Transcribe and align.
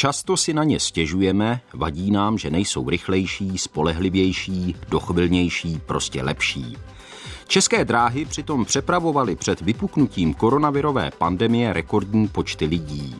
Často 0.00 0.36
si 0.36 0.54
na 0.54 0.64
ně 0.64 0.80
stěžujeme, 0.80 1.60
vadí 1.74 2.10
nám, 2.10 2.38
že 2.38 2.50
nejsou 2.50 2.90
rychlejší, 2.90 3.58
spolehlivější, 3.58 4.76
dochvilnější, 4.88 5.80
prostě 5.86 6.22
lepší. 6.22 6.76
České 7.46 7.84
dráhy 7.84 8.24
přitom 8.24 8.64
přepravovaly 8.64 9.36
před 9.36 9.60
vypuknutím 9.60 10.34
koronavirové 10.34 11.10
pandemie 11.18 11.72
rekordní 11.72 12.28
počty 12.28 12.66
lidí. 12.66 13.16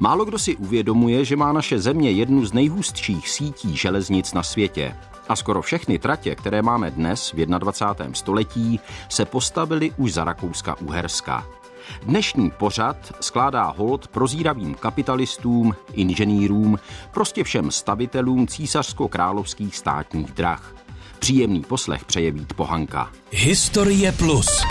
Málo 0.00 0.24
kdo 0.24 0.38
si 0.38 0.56
uvědomuje, 0.56 1.24
že 1.24 1.36
má 1.36 1.52
naše 1.52 1.78
země 1.78 2.10
jednu 2.10 2.44
z 2.44 2.52
nejhustších 2.52 3.28
sítí 3.28 3.76
železnic 3.76 4.32
na 4.32 4.42
světě. 4.42 4.96
A 5.28 5.36
skoro 5.36 5.62
všechny 5.62 5.98
tratě, 5.98 6.34
které 6.34 6.62
máme 6.62 6.90
dnes 6.90 7.32
v 7.32 7.46
21. 7.46 8.14
století, 8.14 8.80
se 9.08 9.24
postavily 9.24 9.92
už 9.96 10.12
za 10.12 10.24
Rakouska-Uherska. 10.24 11.63
Dnešní 12.02 12.50
pořad 12.50 12.96
skládá 13.20 13.64
hold 13.64 14.08
prozíravým 14.08 14.74
kapitalistům, 14.74 15.74
inženýrům, 15.92 16.78
prostě 17.10 17.44
všem 17.44 17.70
stavitelům 17.70 18.46
císařsko-královských 18.46 19.76
státních 19.76 20.32
drah. 20.32 20.74
Příjemný 21.18 21.60
poslech 21.60 22.04
přeje 22.04 22.30
Vít 22.30 22.52
Pohanka. 22.52 23.10
Historie 23.30 24.12
plus. 24.12 24.64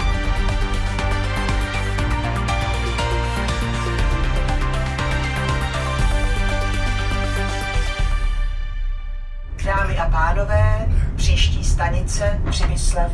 Dámy 9.65 9.97
a 9.97 10.09
pánové, 10.09 10.89
příští 11.15 11.63
stanice 11.63 12.41
Přemyslev. 12.49 13.11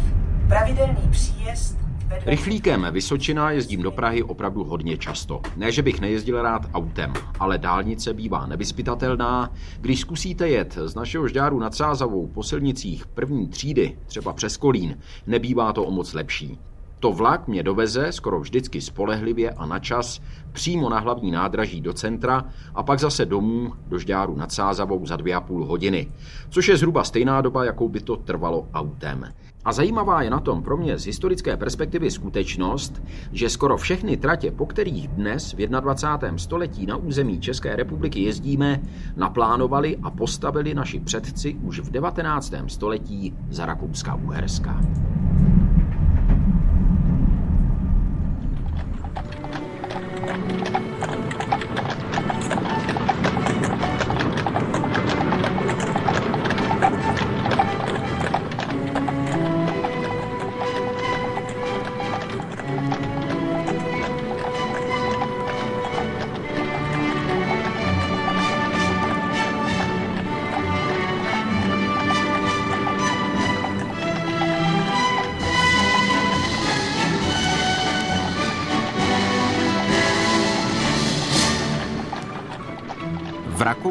Pravidelný 0.47 1.07
příjezd 1.11 1.78
Rychlíkem 2.11 2.87
Vysočina 2.91 3.51
jezdím 3.51 3.81
do 3.81 3.91
Prahy 3.91 4.23
opravdu 4.23 4.63
hodně 4.63 4.97
často. 4.97 5.41
Ne, 5.55 5.71
že 5.71 5.81
bych 5.81 6.01
nejezdil 6.01 6.41
rád 6.41 6.61
autem, 6.73 7.13
ale 7.39 7.57
dálnice 7.57 8.13
bývá 8.13 8.45
nevyspytatelná. 8.47 9.53
Když 9.81 9.99
zkusíte 9.99 10.49
jet 10.49 10.77
z 10.85 10.95
našeho 10.95 11.27
žďáru 11.27 11.59
nad 11.59 11.75
Sázavou 11.75 12.27
po 12.27 12.43
silnicích 12.43 13.07
první 13.07 13.47
třídy, 13.47 13.97
třeba 14.05 14.33
přes 14.33 14.57
Kolín, 14.57 14.97
nebývá 15.27 15.73
to 15.73 15.83
o 15.83 15.91
moc 15.91 16.13
lepší. 16.13 16.59
To 16.99 17.11
vlak 17.11 17.47
mě 17.47 17.63
doveze 17.63 18.11
skoro 18.11 18.39
vždycky 18.39 18.81
spolehlivě 18.81 19.51
a 19.51 19.65
na 19.65 19.79
čas 19.79 20.21
přímo 20.51 20.89
na 20.89 20.99
hlavní 20.99 21.31
nádraží 21.31 21.81
do 21.81 21.93
centra 21.93 22.45
a 22.75 22.83
pak 22.83 22.99
zase 22.99 23.25
domů 23.25 23.73
do 23.87 23.99
Žďáru 23.99 24.35
nad 24.35 24.51
Sázavou 24.51 25.05
za 25.05 25.15
dvě 25.15 25.35
a 25.35 25.41
půl 25.41 25.65
hodiny, 25.65 26.11
což 26.49 26.67
je 26.67 26.77
zhruba 26.77 27.03
stejná 27.03 27.41
doba, 27.41 27.65
jakou 27.65 27.89
by 27.89 27.99
to 27.99 28.15
trvalo 28.15 28.67
autem. 28.73 29.33
A 29.65 29.73
zajímavá 29.73 30.21
je 30.21 30.29
na 30.29 30.39
tom 30.39 30.63
pro 30.63 30.77
mě 30.77 30.97
z 30.97 31.05
historické 31.05 31.57
perspektivy 31.57 32.11
skutečnost, 32.11 33.03
že 33.31 33.49
skoro 33.49 33.77
všechny 33.77 34.17
tratě, 34.17 34.51
po 34.51 34.65
kterých 34.65 35.07
dnes 35.07 35.53
v 35.53 35.67
21. 35.67 36.37
století 36.37 36.85
na 36.85 36.95
území 36.95 37.39
České 37.39 37.75
republiky 37.75 38.23
jezdíme, 38.23 38.81
naplánovali 39.15 39.97
a 40.03 40.11
postavili 40.11 40.73
naši 40.73 40.99
předci 40.99 41.55
už 41.63 41.79
v 41.79 41.91
19. 41.91 42.53
století 42.67 43.33
za 43.49 43.65
Rakouska-Uherska. 43.65 45.28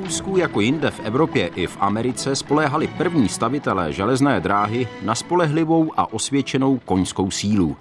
Rakousku 0.09 0.37
jako 0.37 0.61
jinde 0.61 0.91
v 0.91 1.01
Evropě 1.01 1.47
i 1.47 1.67
v 1.67 1.77
Americe 1.81 2.37
spoléhali 2.37 2.87
první 2.87 3.29
stavitelé 3.29 3.93
železné 3.93 4.41
dráhy 4.41 4.89
na 5.03 5.15
spolehlivou 5.15 5.93
a 5.97 6.13
osvědčenou 6.13 6.79
koňskou 6.79 7.31
sílu. 7.31 7.77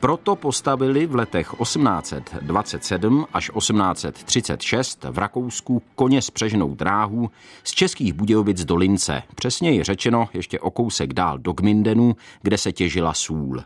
Proto 0.00 0.36
postavili 0.36 1.06
v 1.06 1.14
letech 1.14 1.54
1827 1.62 3.26
až 3.32 3.50
1836 3.58 5.04
v 5.10 5.18
Rakousku 5.18 5.82
koně 5.94 6.22
spřežnou 6.22 6.74
dráhu 6.74 7.30
z 7.64 7.70
českých 7.70 8.12
Budějovic 8.12 8.64
do 8.64 8.76
Lince, 8.76 9.22
přesněji 9.34 9.82
řečeno 9.82 10.28
ještě 10.34 10.60
o 10.60 10.70
kousek 10.70 11.12
dál 11.12 11.38
do 11.38 11.52
Gmindenu, 11.52 12.16
kde 12.42 12.58
se 12.58 12.72
těžila 12.72 13.14
sůl. 13.14 13.62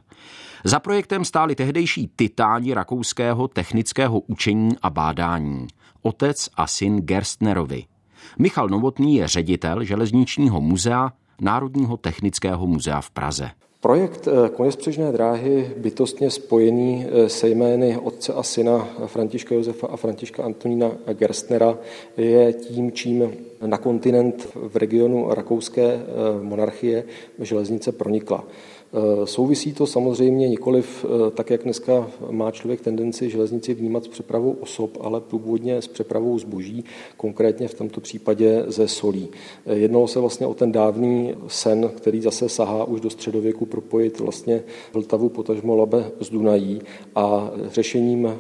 Za 0.64 0.80
projektem 0.80 1.24
stáli 1.24 1.54
tehdejší 1.54 2.10
titáni 2.16 2.74
rakouského 2.74 3.48
technického 3.48 4.20
učení 4.20 4.70
a 4.82 4.90
bádání, 4.90 5.66
otec 6.02 6.48
a 6.56 6.66
syn 6.66 6.96
Gerstnerovi. 6.96 7.84
Michal 8.38 8.69
Novotný 8.69 9.16
je 9.16 9.28
ředitel 9.28 9.84
železničního 9.84 10.60
muzea 10.60 11.12
Národního 11.41 11.97
technického 11.97 12.66
muzea 12.66 13.00
v 13.00 13.10
Praze. 13.10 13.50
Projekt 13.83 14.28
eh, 14.28 14.49
Konespřežné 14.49 15.12
dráhy 15.12 15.71
bytostně 15.77 16.31
spojený 16.31 17.06
eh, 17.06 17.28
se 17.28 17.49
jmény 17.49 17.99
otce 17.99 18.32
a 18.32 18.43
syna 18.43 18.88
Františka 19.06 19.55
Josefa 19.55 19.87
a 19.87 19.97
Františka 19.97 20.44
Antonína 20.44 20.93
Gerstnera 21.12 21.78
je 22.16 22.53
tím, 22.53 22.93
čím 22.93 23.32
na 23.66 23.78
kontinent 23.78 24.49
v 24.55 24.77
regionu 24.77 25.34
rakouské 25.34 25.82
eh, 25.82 26.03
monarchie 26.43 27.05
železnice 27.38 27.93
pronikla. 27.93 28.44
Eh, 28.94 29.26
souvisí 29.26 29.72
to 29.72 29.86
samozřejmě 29.86 30.48
nikoliv 30.48 31.04
eh, 31.04 31.30
tak, 31.30 31.50
jak 31.50 31.62
dneska 31.62 32.10
má 32.30 32.50
člověk 32.50 32.80
tendenci 32.80 33.30
železnici 33.30 33.75
vnímat 33.75 34.04
s 34.04 34.08
přepravou 34.08 34.56
osob, 34.60 34.98
ale 35.00 35.20
původně 35.20 35.82
s 35.82 35.88
přepravou 35.88 36.38
zboží, 36.38 36.84
konkrétně 37.16 37.69
v 37.69 37.75
tomto 37.75 38.00
případě 38.00 38.64
ze 38.66 38.88
solí. 38.88 39.28
Eh, 39.66 39.75
jednalo 39.75 40.08
se 40.08 40.20
vlastně 40.20 40.47
o 40.47 40.54
ten 40.54 40.72
dávný 40.72 41.34
sen, 41.47 41.91
který 41.97 42.20
zase 42.20 42.48
sahá 42.48 42.84
už 42.84 43.00
do 43.00 43.10
středověku 43.10 43.66
propojit 43.66 44.20
vlastně 44.20 44.62
Vltavu 44.92 45.28
potažmo 45.28 45.76
Labe 45.76 46.10
s 46.20 46.31
Dunají 46.31 46.81
a 47.14 47.50
řešením 47.70 48.38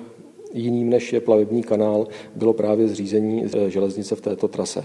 jiným 0.52 0.90
než 0.90 1.12
je 1.12 1.20
plavební 1.20 1.62
kanál 1.62 2.06
bylo 2.36 2.52
právě 2.52 2.88
zřízení 2.88 3.44
železnice 3.68 4.14
v 4.16 4.20
této 4.20 4.48
trase. 4.48 4.84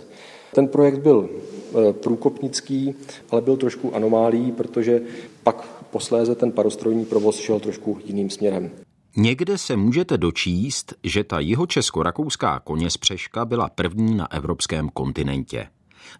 Ten 0.56 0.68
projekt 0.68 1.00
byl 1.00 1.30
e, 1.30 1.94
průkopnický, 1.94 2.96
ale 3.30 3.42
byl 3.42 3.58
trošku 3.58 3.96
anomálí, 3.96 4.52
protože 4.52 5.02
pak 5.44 5.68
posléze 5.92 6.36
ten 6.36 6.52
parostrojní 6.52 7.06
provoz 7.06 7.40
šel 7.40 7.60
trošku 7.60 8.00
jiným 8.06 8.30
směrem. 8.30 8.72
Někde 9.16 9.58
se 9.58 9.76
můžete 9.76 10.18
dočíst, 10.18 10.94
že 11.04 11.24
ta 11.24 11.40
jihočesko-rakouská 11.40 12.60
koněspřeška 12.64 13.46
byla 13.46 13.70
první 13.70 14.16
na 14.16 14.32
evropském 14.32 14.90
kontinentě. 14.90 15.68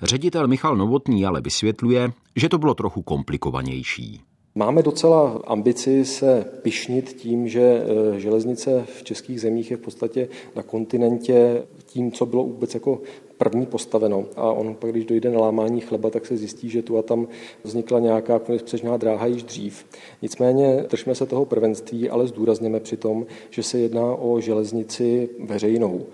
Ředitel 0.02 0.48
Michal 0.48 0.76
Novotný 0.78 1.26
ale 1.26 1.42
vysvětluje, 1.42 2.12
že 2.36 2.50
to 2.50 2.58
bylo 2.58 2.74
trochu 2.74 3.02
komplikovanější. 3.02 4.22
Máme 4.58 4.84
docela 4.84 5.42
ambici 5.48 6.06
se 6.06 6.46
pišnit 6.62 7.14
tím, 7.14 7.48
že 7.48 7.62
e, 7.62 8.20
železnice 8.20 8.86
v 8.86 9.04
českých 9.04 9.42
zemích 9.42 9.72
je 9.72 9.78
v 9.78 9.80
podstatě 9.80 10.30
na 10.56 10.64
kontinentě 10.64 11.64
tím, 11.86 12.12
co 12.12 12.26
bylo 12.26 12.44
vůbec 12.44 12.74
jako 12.74 13.02
první 13.38 13.66
postaveno. 13.66 14.26
A 14.36 14.52
on 14.52 14.76
pak, 14.76 14.92
když 14.92 15.06
dojde 15.06 15.32
na 15.32 15.40
lámání 15.40 15.82
chleba, 15.82 16.10
tak 16.10 16.26
se 16.26 16.38
zjistí, 16.38 16.70
že 16.70 16.82
tu 16.82 16.98
a 16.98 17.02
tam 17.02 17.28
vznikla 17.64 18.00
nějaká 18.00 18.40
konečpřežná 18.40 18.98
dráha 18.98 19.26
již 19.26 19.44
dřív. 19.44 19.86
Nicméně 20.22 20.86
držme 20.90 21.16
se 21.16 21.26
toho 21.26 21.46
prvenství, 21.46 22.10
ale 22.10 22.28
zdůrazněme 22.28 22.80
přitom, 22.80 23.26
že 23.50 23.64
se 23.64 23.80
jedná 23.80 24.16
o 24.16 24.40
železnici 24.40 25.30
veřejnou. 25.40 26.06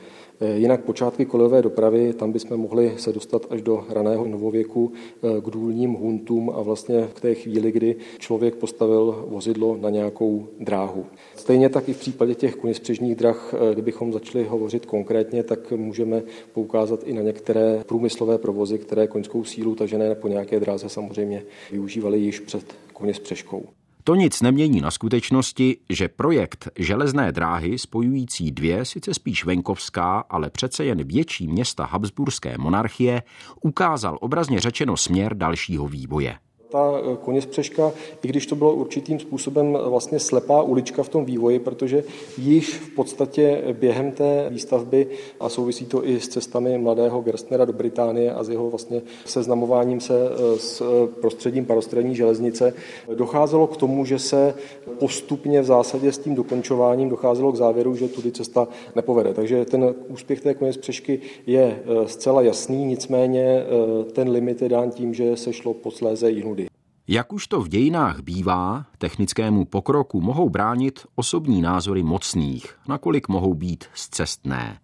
Eh, 0.42 0.58
jinak 0.58 0.84
počátky 0.84 1.26
kolejové 1.26 1.62
dopravy, 1.62 2.14
tam 2.14 2.32
bychom 2.32 2.58
mohli 2.58 2.94
se 2.98 3.14
dostat 3.14 3.46
až 3.50 3.62
do 3.62 3.86
raného 3.90 4.28
novověku 4.28 4.92
eh, 4.94 5.42
k 5.42 5.50
důlním 5.50 5.94
huntům 5.94 6.50
a 6.50 6.62
vlastně 6.62 7.10
k 7.14 7.22
té 7.22 7.36
chvíli, 7.36 7.72
kdy 7.72 7.96
člověk 8.20 8.56
postavil 8.56 9.26
vozidlo 9.28 9.78
na 9.78 9.90
nějakou 9.90 10.48
dráhu. 10.60 11.06
Stejně 11.36 11.70
tak 11.70 11.90
i 11.90 11.94
v 11.94 12.00
případě 12.00 12.36
těch 12.36 12.56
koněspřežních 12.56 13.16
drah, 13.16 13.54
eh, 13.54 13.74
kdybychom 13.74 14.14
začali 14.14 14.44
hovořit 14.44 14.86
konkrétně, 14.86 15.44
tak 15.44 15.72
můžeme 15.72 16.24
poukázat 16.54 17.04
i 17.04 17.14
na 17.14 17.22
některé 17.22 17.84
průmyslové 17.88 18.38
provozy, 18.38 18.78
které 18.78 19.08
koňskou 19.08 19.44
sílu 19.44 19.76
tažené 19.76 20.16
po 20.16 20.28
nějaké 20.28 20.60
dráze 20.60 20.90
samozřejmě 20.90 21.44
využívaly 21.72 22.20
již 22.20 22.40
před 22.40 22.64
koněspřežkou. 22.94 23.66
To 24.04 24.16
nic 24.16 24.42
nemění 24.42 24.82
na 24.82 24.92
skutečnosti, 24.92 25.78
že 25.90 26.08
projekt 26.08 26.70
železné 26.80 27.32
dráhy 27.32 27.80
spojující 27.80 28.52
dvě, 28.52 28.86
sice 28.86 29.14
spíš 29.14 29.46
venkovská, 29.46 30.24
ale 30.30 30.50
přece 30.50 30.86
jen 30.86 31.04
větší 31.04 31.48
města 31.48 31.86
Habsburské 31.86 32.58
monarchie, 32.58 33.24
ukázal 33.62 34.18
obrazně 34.22 34.60
řečeno 34.60 34.98
směr 34.98 35.38
dalšího 35.38 35.88
vývoje. 35.88 36.38
Ta 36.74 37.02
koně 37.22 37.42
spřeška, 37.42 37.92
i 38.24 38.28
když 38.28 38.48
to 38.48 38.56
bylo 38.56 38.74
určitým 38.74 39.20
způsobem 39.20 39.78
vlastně 39.86 40.20
slepá 40.20 40.62
ulička 40.62 41.04
v 41.04 41.10
tom 41.10 41.26
vývoji, 41.26 41.60
protože 41.60 42.04
již 42.38 42.74
v 42.74 42.96
podstatě 42.96 43.62
během 43.74 44.12
té 44.12 44.48
výstavby, 44.50 45.08
a 45.40 45.50
souvisí 45.50 45.86
to 45.86 46.08
i 46.08 46.20
s 46.20 46.28
cestami 46.28 46.78
mladého 46.78 47.22
Gerstnera 47.22 47.66
do 47.66 47.74
Británie 47.74 48.34
a 48.34 48.44
s 48.44 48.50
jeho 48.50 48.70
vlastně 48.70 49.02
seznamováním 49.26 50.00
se 50.00 50.14
s 50.58 50.84
prostředím 51.22 51.66
parostřední 51.66 52.16
železnice, 52.16 52.74
docházelo 53.16 53.68
k 53.68 53.78
tomu, 53.78 54.06
že 54.06 54.20
se 54.20 54.54
postupně 55.00 55.62
v 55.62 55.66
zásadě 55.66 56.12
s 56.12 56.18
tím 56.18 56.36
dokončováním 56.36 57.10
docházelo 57.10 57.52
k 57.52 57.56
závěru, 57.56 57.96
že 57.96 58.08
tudy 58.08 58.32
cesta 58.32 58.68
nepovede. 58.96 59.34
Takže 59.34 59.66
ten 59.66 59.96
úspěch 60.08 60.42
té 60.42 60.54
koně 60.54 60.74
spřešky 60.74 61.20
je 61.48 61.80
zcela 62.06 62.42
jasný, 62.42 62.86
nicméně 62.86 63.64
ten 64.12 64.30
limit 64.30 64.62
je 64.62 64.70
dán 64.70 64.92
tím, 64.92 65.14
že 65.14 65.38
se 65.38 65.54
šlo 65.54 65.74
posléze 65.74 66.30
jinudy. 66.30 66.63
Jak 67.08 67.34
už 67.34 67.48
to 67.48 67.62
v 67.62 67.68
dějinách 67.68 68.20
bývá, 68.20 68.86
technickému 68.98 69.66
pokroku 69.66 70.22
mohou 70.22 70.50
bránit 70.50 71.00
osobní 71.16 71.62
názory 71.62 72.04
mocných, 72.04 72.76
nakolik 72.88 73.28
mohou 73.28 73.54
být 73.54 73.86
zcestné. 73.94 74.80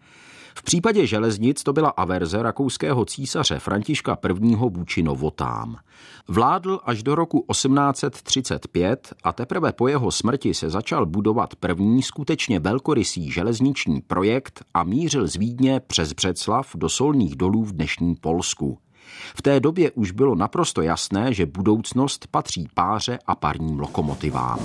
V 0.56 0.64
případě 0.64 1.08
železnic 1.08 1.64
to 1.64 1.74
byla 1.74 1.90
averze 1.90 2.44
rakouského 2.44 3.06
císaře 3.06 3.60
Františka 3.60 4.18
I. 4.42 4.56
vůči 4.56 5.04
novotám. 5.04 5.78
Vládl 6.28 6.80
až 6.84 7.04
do 7.04 7.16
roku 7.16 7.46
1835 7.52 9.14
a 9.24 9.34
teprve 9.34 9.74
po 9.74 9.88
jeho 9.88 10.12
smrti 10.12 10.54
se 10.54 10.70
začal 10.70 11.06
budovat 11.06 11.56
první 11.56 12.04
skutečně 12.04 12.60
velkorysý 12.60 13.32
železniční 13.32 14.02
projekt 14.02 14.66
a 14.74 14.84
mířil 14.84 15.28
z 15.28 15.36
Vídně 15.36 15.80
přes 15.80 16.14
Břeclav 16.14 16.72
do 16.76 16.90
solných 16.90 17.36
dolů 17.36 17.66
v 17.66 17.72
dnešním 17.72 18.16
Polsku. 18.16 18.78
V 19.36 19.42
té 19.42 19.60
době 19.60 19.92
už 19.92 20.12
bylo 20.12 20.36
naprosto 20.36 20.82
jasné, 20.82 21.34
že 21.34 21.46
budoucnost 21.46 22.28
patří 22.32 22.68
páře 22.74 23.20
a 23.28 23.36
parním 23.36 23.80
lokomotivám. 23.80 24.60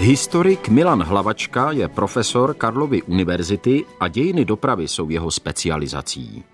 Historik 0.00 0.68
Milan 0.68 1.02
Hlavačka 1.02 1.70
je 1.72 1.88
profesor 1.88 2.54
Karlovy 2.54 3.02
univerzity 3.02 3.84
a 4.00 4.08
dějiny 4.08 4.44
dopravy 4.44 4.88
jsou 4.88 5.10
jeho 5.10 5.30
specializací. 5.30 6.44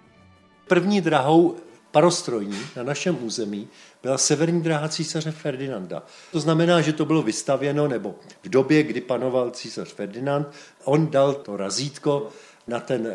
První 0.69 1.01
drahou 1.01 1.55
parostrojní 1.97 2.59
na 2.77 2.83
našem 2.83 3.25
území 3.25 3.69
byla 4.03 4.19
severní 4.19 4.63
dráha 4.63 4.89
císaře 4.89 5.31
Ferdinanda. 5.31 6.03
To 6.33 6.41
znamená, 6.41 6.81
že 6.81 6.93
to 6.93 7.05
bylo 7.05 7.23
vystavěno, 7.23 7.89
nebo 7.89 8.15
v 8.43 8.49
době, 8.49 8.83
kdy 8.83 9.01
panoval 9.01 9.51
císař 9.51 9.95
Ferdinand, 9.95 10.47
on 10.85 11.07
dal 11.11 11.35
to 11.35 11.57
razítko 11.57 12.29
na 12.67 12.81
ten 12.81 13.09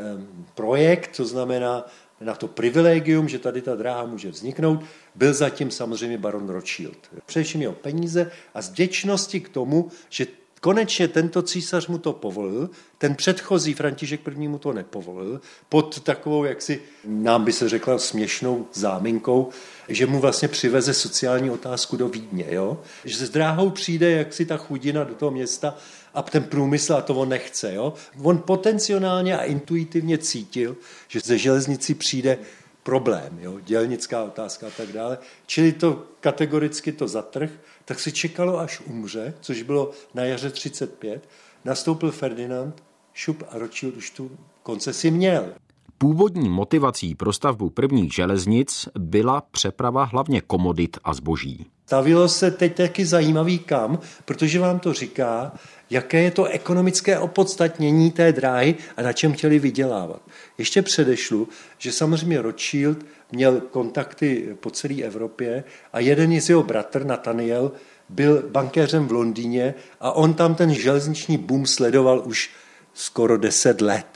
projekt, 0.56 1.18
to 1.18 1.26
znamená 1.26 1.86
na 2.22 2.36
to 2.36 2.48
privilegium, 2.48 3.30
že 3.30 3.40
tady 3.40 3.62
ta 3.62 3.76
dráha 3.76 4.06
může 4.06 4.30
vzniknout, 4.30 4.82
byl 5.16 5.34
zatím 5.34 5.72
samozřejmě 5.72 6.18
baron 6.18 6.50
Rothschild. 6.50 6.98
Především 7.26 7.62
jeho 7.62 7.74
peníze 7.74 8.32
a 8.54 8.62
z 8.62 8.70
k 9.40 9.50
tomu, 9.50 9.92
že 10.10 10.41
Konečně 10.64 11.08
tento 11.08 11.42
císař 11.42 11.88
mu 11.88 11.98
to 11.98 12.14
povolil, 12.14 12.70
ten 12.98 13.16
předchozí 13.16 13.74
František 13.74 14.22
I. 14.28 14.48
mu 14.48 14.58
to 14.58 14.74
nepovolil, 14.74 15.42
pod 15.70 16.00
takovou, 16.00 16.44
jaksi 16.44 16.82
nám 17.06 17.44
by 17.44 17.54
se 17.54 17.70
řekla, 17.70 18.00
směšnou 18.00 18.68
záminkou, 18.74 19.50
že 19.88 20.06
mu 20.06 20.20
vlastně 20.20 20.48
přiveze 20.48 20.94
sociální 20.94 21.50
otázku 21.50 21.98
do 21.98 22.10
Vídně. 22.10 22.46
Jo? 22.50 22.80
Že 23.06 23.26
s 23.26 23.30
dráhou 23.30 23.70
přijde 23.70 24.12
jaksi 24.12 24.46
ta 24.46 24.58
chudina 24.58 25.04
do 25.04 25.16
toho 25.16 25.32
města 25.32 25.78
a 26.14 26.22
ten 26.22 26.44
průmysl 26.44 26.94
a 26.94 27.02
to 27.02 27.16
on 27.16 27.30
nechce. 27.30 27.74
Jo? 27.74 27.94
On 28.24 28.38
potenciálně 28.38 29.38
a 29.38 29.44
intuitivně 29.44 30.18
cítil, 30.18 30.78
že 31.08 31.20
ze 31.20 31.38
železnici 31.38 31.94
přijde 31.94 32.38
problém, 32.84 33.40
jo? 33.40 33.60
dělnická 33.60 34.24
otázka 34.24 34.68
a 34.68 34.70
tak 34.78 34.92
dále. 34.92 35.18
Čili 35.46 35.72
to 35.72 36.04
kategoricky 36.20 36.92
to 36.92 37.08
zatrh, 37.08 37.52
tak 37.86 38.00
se 38.00 38.12
čekalo, 38.12 38.60
až 38.60 38.82
umře, 38.86 39.34
což 39.42 39.62
bylo 39.62 39.92
na 40.14 40.24
jaře 40.24 40.50
35. 40.50 41.30
Nastoupil 41.66 42.12
Ferdinand, 42.12 42.84
šup 43.14 43.44
a 43.50 43.58
Rothschild 43.58 43.98
už 43.98 44.10
tu 44.12 44.32
koncesi 44.64 45.12
měl. 45.12 45.54
Původní 45.98 46.50
motivací 46.50 47.16
pro 47.16 47.34
stavbu 47.34 47.70
prvních 47.70 48.14
železnic 48.14 48.90
byla 49.00 49.42
přeprava 49.42 50.04
hlavně 50.04 50.42
komodit 50.42 50.98
a 51.04 51.14
zboží. 51.14 51.66
Stavilo 51.92 52.30
se 52.30 52.52
teď 52.52 52.76
taky 52.76 53.06
zajímavý 53.06 53.60
kam, 53.60 54.00
protože 54.26 54.60
vám 54.60 54.80
to 54.80 54.94
říká, 54.94 55.52
jaké 55.90 56.22
je 56.22 56.32
to 56.32 56.46
ekonomické 56.46 57.20
opodstatnění 57.20 58.12
té 58.12 58.32
dráhy 58.32 58.76
a 58.98 59.02
na 59.02 59.14
čem 59.14 59.34
chtěli 59.34 59.60
vydělávat. 59.60 60.22
Ještě 60.58 60.82
předešlu, 60.82 61.48
že 61.78 61.92
samozřejmě 61.92 62.42
Rothschild 62.42 62.98
měl 63.32 63.62
kontakty 63.62 64.56
po 64.60 64.70
celé 64.70 65.02
Evropě 65.02 65.64
a 65.94 66.00
jeden 66.00 66.42
z 66.42 66.50
jeho 66.50 66.64
bratr, 66.64 67.06
Nathaniel, 67.06 67.72
byl 68.10 68.44
bankéřem 68.52 69.08
v 69.08 69.12
Londýně 69.12 69.74
a 70.00 70.12
on 70.12 70.34
tam 70.34 70.56
ten 70.56 70.74
železniční 70.74 71.38
boom 71.38 71.66
sledoval 71.66 72.22
už 72.26 72.50
skoro 72.94 73.38
deset 73.38 73.82
let. 73.82 74.08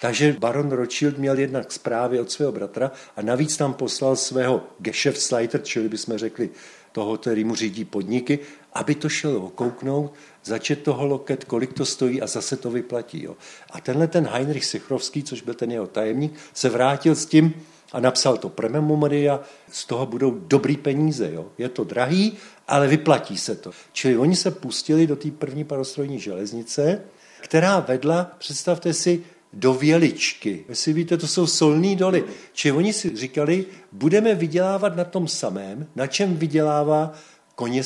Takže 0.00 0.36
baron 0.38 0.70
Rothschild 0.70 1.18
měl 1.18 1.38
jednak 1.38 1.72
zprávy 1.72 2.20
od 2.20 2.30
svého 2.30 2.52
bratra 2.52 2.90
a 3.16 3.22
navíc 3.22 3.56
tam 3.56 3.74
poslal 3.74 4.16
svého 4.16 4.62
Geschäftsleiter, 4.80 5.62
čili 5.62 5.88
bychom 5.88 6.18
řekli 6.18 6.50
toho, 6.92 7.16
který 7.16 7.44
mu 7.44 7.54
řídí 7.54 7.84
podniky, 7.84 8.38
aby 8.72 8.94
to 8.94 9.08
šel 9.08 9.36
okouknout, 9.36 10.14
začet 10.44 10.82
toho 10.82 11.06
loket, 11.06 11.44
kolik 11.44 11.72
to 11.72 11.84
stojí 11.84 12.22
a 12.22 12.26
zase 12.26 12.56
to 12.56 12.70
vyplatí. 12.70 13.22
Jo. 13.22 13.36
A 13.70 13.80
tenhle 13.80 14.08
ten 14.08 14.26
Heinrich 14.26 14.64
Sichrovský, 14.64 15.22
což 15.22 15.42
byl 15.42 15.54
ten 15.54 15.72
jeho 15.72 15.86
tajemník, 15.86 16.34
se 16.54 16.68
vrátil 16.68 17.14
s 17.14 17.26
tím 17.26 17.54
a 17.92 18.00
napsal 18.00 18.36
to 18.36 18.48
prememoria, 18.48 19.40
z 19.70 19.86
toho 19.86 20.06
budou 20.06 20.30
dobrý 20.30 20.76
peníze. 20.76 21.30
Jo. 21.32 21.46
Je 21.58 21.68
to 21.68 21.84
drahý, 21.84 22.32
ale 22.68 22.88
vyplatí 22.88 23.38
se 23.38 23.56
to. 23.56 23.70
Čili 23.92 24.16
oni 24.16 24.36
se 24.36 24.50
pustili 24.50 25.06
do 25.06 25.16
té 25.16 25.30
první 25.30 25.64
parostrojní 25.64 26.18
železnice, 26.18 27.02
která 27.40 27.80
vedla, 27.80 28.30
představte 28.38 28.92
si, 28.92 29.24
do 29.52 29.74
Věličky. 29.74 30.64
Jestli 30.68 30.92
víte, 30.92 31.16
to 31.16 31.26
jsou 31.26 31.46
solní 31.46 31.96
doly. 31.96 32.24
Či 32.52 32.72
oni 32.72 32.92
si 32.92 33.16
říkali, 33.16 33.66
budeme 33.92 34.34
vydělávat 34.34 34.96
na 34.96 35.04
tom 35.04 35.28
samém, 35.28 35.86
na 35.96 36.06
čem 36.06 36.36
vydělává 36.36 37.12
koně 37.54 37.82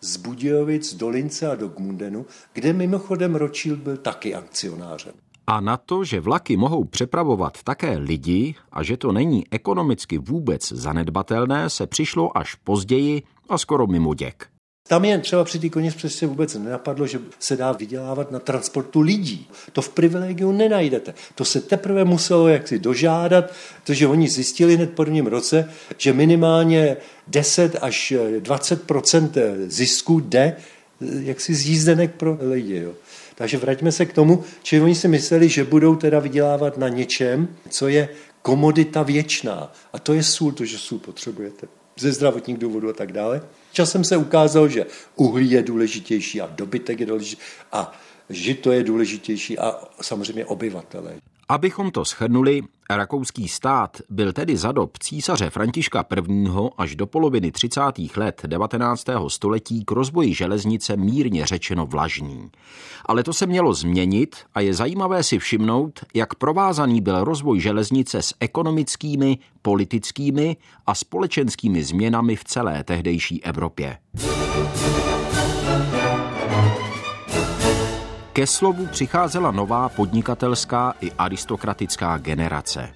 z 0.00 0.16
Budějovic, 0.16 0.94
do 0.94 1.08
Lince 1.08 1.50
a 1.50 1.54
do 1.54 1.68
Gmundenu, 1.68 2.26
kde 2.52 2.72
mimochodem 2.72 3.34
Rothschild 3.34 3.78
byl 3.78 3.96
taky 3.96 4.34
akcionářem. 4.34 5.12
A 5.46 5.60
na 5.60 5.76
to, 5.76 6.04
že 6.04 6.20
vlaky 6.20 6.56
mohou 6.56 6.84
přepravovat 6.84 7.62
také 7.62 7.98
lidi 7.98 8.54
a 8.72 8.82
že 8.82 8.96
to 8.96 9.12
není 9.12 9.44
ekonomicky 9.50 10.18
vůbec 10.18 10.72
zanedbatelné, 10.72 11.70
se 11.70 11.86
přišlo 11.86 12.38
až 12.38 12.54
později 12.54 13.22
a 13.48 13.58
skoro 13.58 13.86
mimo 13.86 14.14
děk. 14.14 14.55
Tam 14.86 15.04
jen 15.04 15.20
třeba 15.20 15.44
při 15.44 15.58
té 15.58 15.68
koně 15.68 15.90
přesně 15.90 16.26
vůbec 16.26 16.54
nenapadlo, 16.54 17.06
že 17.06 17.20
se 17.38 17.56
dá 17.56 17.72
vydělávat 17.72 18.30
na 18.30 18.38
transportu 18.38 19.00
lidí. 19.00 19.48
To 19.72 19.82
v 19.82 19.88
privilegiu 19.88 20.52
nenajdete. 20.52 21.14
To 21.34 21.44
se 21.44 21.60
teprve 21.60 22.04
muselo 22.04 22.48
jaksi 22.48 22.78
dožádat, 22.78 23.52
protože 23.82 24.06
oni 24.06 24.28
zjistili 24.28 24.76
hned 24.76 24.90
po 24.90 24.96
prvním 24.96 25.26
roce, 25.26 25.70
že 25.96 26.12
minimálně 26.12 26.96
10 27.26 27.76
až 27.80 28.12
20% 28.40 29.30
zisku 29.66 30.20
jde 30.20 30.56
jaksi 31.00 31.54
z 31.54 31.66
jízdenek 31.66 32.14
pro 32.14 32.38
lidi. 32.40 32.76
Jo. 32.76 32.92
Takže 33.34 33.56
vraťme 33.56 33.92
se 33.92 34.06
k 34.06 34.12
tomu, 34.12 34.44
že 34.62 34.82
oni 34.82 34.94
si 34.94 35.08
mysleli, 35.08 35.48
že 35.48 35.64
budou 35.64 35.96
teda 35.96 36.18
vydělávat 36.18 36.78
na 36.78 36.88
něčem, 36.88 37.48
co 37.68 37.88
je 37.88 38.08
komodita 38.42 39.02
věčná. 39.02 39.72
A 39.92 39.98
to 39.98 40.14
je 40.14 40.22
sůl, 40.22 40.52
to, 40.52 40.64
že 40.64 40.78
sůl 40.78 40.98
potřebujete 40.98 41.66
ze 41.98 42.12
zdravotních 42.12 42.58
důvodů 42.58 42.88
a 42.88 42.92
tak 42.92 43.12
dále. 43.12 43.42
Časem 43.72 44.04
se 44.04 44.16
ukázalo, 44.16 44.68
že 44.68 44.86
uhlí 45.16 45.50
je 45.50 45.62
důležitější 45.62 46.40
a 46.40 46.46
dobytek 46.46 47.00
je 47.00 47.06
důležitější 47.06 47.42
a 47.72 47.92
žito 48.30 48.72
je 48.72 48.82
důležitější 48.82 49.58
a 49.58 49.80
samozřejmě 50.00 50.44
obyvatele. 50.44 51.16
Abychom 51.48 51.90
to 51.90 52.04
shrnuli, 52.04 52.62
rakouský 52.90 53.48
stát 53.48 53.96
byl 54.10 54.32
tedy 54.32 54.56
za 54.56 54.72
dob 54.72 54.98
císaře 54.98 55.50
Františka 55.50 56.04
I. 56.16 56.42
až 56.78 56.96
do 56.96 57.06
poloviny 57.06 57.52
30. 57.52 57.80
let 58.16 58.42
19. 58.46 59.06
století 59.28 59.84
k 59.84 59.90
rozvoji 59.90 60.34
železnice 60.34 60.96
mírně 60.96 61.46
řečeno 61.46 61.86
vlažný. 61.86 62.50
Ale 63.04 63.22
to 63.22 63.32
se 63.32 63.46
mělo 63.46 63.74
změnit 63.74 64.36
a 64.54 64.60
je 64.60 64.74
zajímavé 64.74 65.22
si 65.22 65.38
všimnout, 65.38 66.00
jak 66.14 66.34
provázaný 66.34 67.00
byl 67.00 67.24
rozvoj 67.24 67.60
železnice 67.60 68.22
s 68.22 68.34
ekonomickými, 68.40 69.38
politickými 69.62 70.56
a 70.86 70.94
společenskými 70.94 71.84
změnami 71.84 72.36
v 72.36 72.44
celé 72.44 72.84
tehdejší 72.84 73.44
Evropě. 73.44 73.98
Ke 78.36 78.46
slovu 78.46 78.86
přicházela 78.86 79.50
nová 79.50 79.88
podnikatelská 79.88 80.94
i 81.00 81.12
aristokratická 81.12 82.18
generace. 82.18 82.88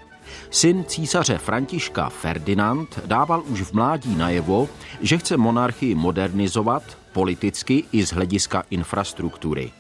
Syn 0.51 0.85
císaře 0.85 1.39
Františka 1.39 2.09
Ferdinand 2.09 2.99
dával 3.07 3.43
už 3.47 3.63
v 3.63 3.73
mládí 3.73 4.17
najevo, 4.17 4.69
že 5.01 5.19
chce 5.19 5.37
monarchii 5.37 5.95
modernizovat 5.95 6.83
politicky 7.13 7.85
i 7.93 8.07
z 8.07 8.13
hlediska 8.13 8.65
infrastruktury. 8.71 9.73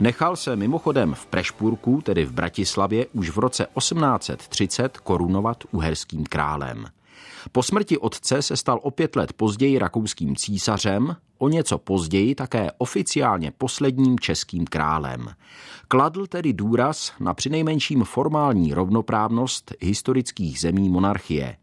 Nechal 0.00 0.36
se 0.36 0.56
mimochodem 0.56 1.14
v 1.14 1.26
Prešpurku, 1.26 2.00
tedy 2.00 2.24
v 2.24 2.32
Bratislavě, 2.32 3.06
už 3.12 3.30
v 3.30 3.38
roce 3.38 3.66
1830 3.78 4.98
korunovat 4.98 5.64
uherským 5.70 6.24
králem. 6.24 6.84
Po 7.52 7.62
smrti 7.62 7.98
otce 7.98 8.42
se 8.42 8.56
stal 8.56 8.80
o 8.82 8.90
pět 8.90 9.16
let 9.16 9.32
později 9.32 9.78
rakouským 9.78 10.36
císařem, 10.36 11.16
o 11.38 11.48
něco 11.48 11.78
později 11.78 12.34
také 12.34 12.70
oficiálně 12.78 13.50
posledním 13.50 14.18
českým 14.18 14.64
králem. 14.64 15.28
Kladl 15.88 16.26
tedy 16.26 16.52
důraz 16.52 17.12
na 17.20 17.34
přinejmenším 17.34 18.04
formální 18.04 18.74
rovnoprávnost 18.74 19.72
historických 19.80 20.60
zemí 20.60 20.88
monarchie. 20.88 21.56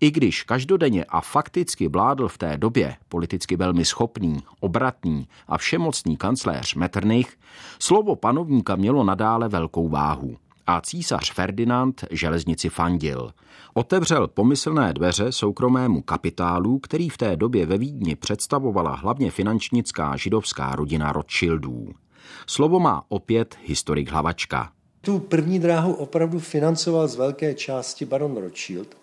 I 0.00 0.10
když 0.10 0.42
každodenně 0.42 1.04
a 1.04 1.20
fakticky 1.20 1.88
vládl 1.88 2.28
v 2.28 2.38
té 2.38 2.58
době 2.58 2.96
politicky 3.08 3.56
velmi 3.56 3.84
schopný, 3.84 4.38
obratný 4.60 5.28
a 5.48 5.58
všemocný 5.58 6.16
kancléř 6.16 6.74
Metternich, 6.74 7.38
slovo 7.78 8.16
panovníka 8.16 8.76
mělo 8.76 9.04
nadále 9.04 9.48
velkou 9.48 9.88
váhu 9.88 10.36
a 10.70 10.80
císař 10.80 11.32
Ferdinand 11.32 12.04
železnici 12.10 12.68
fandil. 12.68 13.30
Otevřel 13.74 14.28
pomyslné 14.28 14.92
dveře 14.92 15.32
soukromému 15.32 16.02
kapitálu, 16.02 16.78
který 16.78 17.08
v 17.08 17.16
té 17.16 17.36
době 17.36 17.66
ve 17.66 17.78
Vídni 17.78 18.16
představovala 18.16 18.94
hlavně 18.94 19.30
finančnická 19.30 20.16
židovská 20.16 20.76
rodina 20.76 21.12
Rothschildů. 21.12 21.88
Slovo 22.46 22.80
má 22.80 23.04
opět 23.08 23.56
historik 23.64 24.10
Hlavačka. 24.10 24.72
Tu 25.00 25.18
první 25.18 25.58
dráhu 25.58 25.92
opravdu 25.92 26.38
financoval 26.38 27.08
z 27.08 27.16
velké 27.16 27.54
části 27.54 28.04
baron 28.04 28.36
Rothschild. 28.36 28.96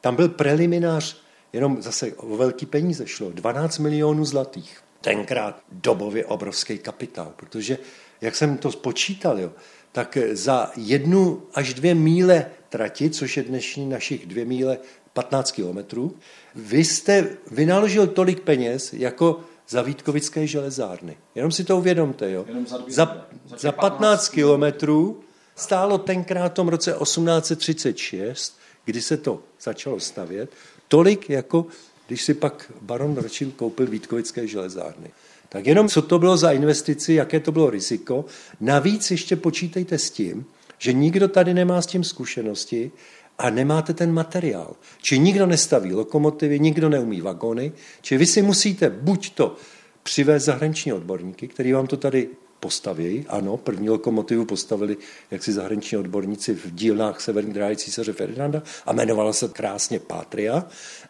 Tam 0.00 0.16
byl 0.16 0.28
preliminář, 0.28 1.16
jenom 1.52 1.82
zase 1.82 2.12
o 2.12 2.36
velký 2.36 2.66
peníze 2.66 3.06
šlo, 3.06 3.30
12 3.30 3.78
milionů 3.78 4.24
zlatých. 4.24 4.80
Tenkrát 5.00 5.62
dobově 5.72 6.26
obrovský 6.26 6.78
kapitál, 6.78 7.32
protože, 7.36 7.78
jak 8.20 8.36
jsem 8.36 8.58
to 8.58 8.72
spočítal, 8.72 9.40
jo, 9.40 9.50
tak 9.96 10.18
za 10.32 10.70
jednu 10.76 11.42
až 11.54 11.74
dvě 11.74 11.94
míle 11.94 12.46
trati, 12.68 13.10
což 13.10 13.36
je 13.36 13.42
dnešní 13.42 13.88
našich 13.88 14.26
dvě 14.26 14.44
míle 14.44 14.78
15 15.12 15.50
kilometrů, 15.50 16.16
vy 16.54 16.84
jste 16.84 17.28
vynaložil 17.50 18.06
tolik 18.06 18.40
peněz, 18.40 18.92
jako 18.92 19.40
za 19.68 19.82
Vítkovické 19.82 20.46
železárny. 20.46 21.16
Jenom 21.34 21.52
si 21.52 21.64
to 21.64 21.76
uvědomte, 21.76 22.30
jo. 22.30 22.44
Za, 22.66 22.78
za, 22.88 23.26
za 23.58 23.72
15 23.72 24.28
kilometrů 24.28 25.20
stálo 25.54 25.98
tenkrát 25.98 26.52
v 26.52 26.54
tom 26.54 26.68
roce 26.68 26.92
1836, 26.92 28.58
kdy 28.84 29.02
se 29.02 29.16
to 29.16 29.42
začalo 29.60 30.00
stavět, 30.00 30.50
tolik 30.88 31.30
jako 31.30 31.66
když 32.06 32.22
si 32.22 32.34
pak 32.34 32.72
baron 32.80 33.16
Rothschild 33.16 33.54
koupil 33.54 33.86
Vítkovické 33.86 34.46
železárny. 34.46 35.10
Tak 35.56 35.66
jenom 35.66 35.88
co 35.88 36.02
to 36.02 36.18
bylo 36.18 36.36
za 36.36 36.52
investici, 36.52 37.14
jaké 37.14 37.40
to 37.40 37.52
bylo 37.52 37.70
riziko. 37.70 38.24
Navíc 38.60 39.10
ještě 39.10 39.36
počítejte 39.36 39.98
s 39.98 40.10
tím, 40.10 40.46
že 40.78 40.92
nikdo 40.92 41.28
tady 41.28 41.54
nemá 41.54 41.82
s 41.82 41.86
tím 41.86 42.04
zkušenosti 42.04 42.90
a 43.38 43.50
nemáte 43.50 43.94
ten 43.94 44.12
materiál. 44.12 44.76
Či 45.02 45.18
nikdo 45.18 45.46
nestaví 45.46 45.94
lokomotivy, 45.94 46.60
nikdo 46.60 46.88
neumí 46.88 47.20
vagony, 47.20 47.72
či 48.02 48.16
vy 48.16 48.26
si 48.26 48.42
musíte 48.42 48.90
buď 48.90 49.34
to 49.34 49.56
přivést 50.02 50.44
zahraniční 50.44 50.92
odborníky, 50.92 51.48
který 51.48 51.72
vám 51.72 51.86
to 51.86 51.96
tady 51.96 52.28
postaví. 52.60 53.26
Ano, 53.28 53.56
první 53.56 53.90
lokomotivu 53.90 54.44
postavili 54.44 54.96
jaksi 55.30 55.52
zahraniční 55.52 55.98
odborníci 55.98 56.54
v 56.54 56.74
dílnách 56.74 57.20
Severní 57.20 57.52
dráhy 57.52 57.76
císaře 57.76 58.12
Ferdinanda 58.12 58.62
a 58.86 58.92
jmenovala 58.92 59.32
se 59.32 59.48
krásně 59.48 59.98
Patria. 59.98 60.64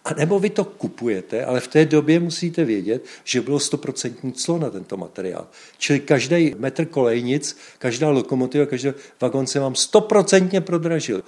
A 0.04 0.14
nebo 0.14 0.38
vy 0.38 0.50
to 0.50 0.64
kupujete, 0.64 1.44
ale 1.44 1.60
v 1.60 1.68
té 1.68 1.84
době 1.84 2.20
musíte 2.20 2.64
vědět, 2.64 3.04
že 3.24 3.40
bylo 3.40 3.60
stoprocentní 3.60 4.32
clo 4.32 4.58
na 4.58 4.70
tento 4.70 4.96
materiál. 4.96 5.46
Čili 5.78 6.00
každý 6.00 6.54
metr 6.58 6.84
kolejnic, 6.84 7.56
každá 7.78 8.10
lokomotiva, 8.10 8.66
každý 8.66 8.90
vagon 9.20 9.46
se 9.46 9.60
vám 9.60 9.74
stoprocentně 9.74 10.60
prodražil. 10.60 11.22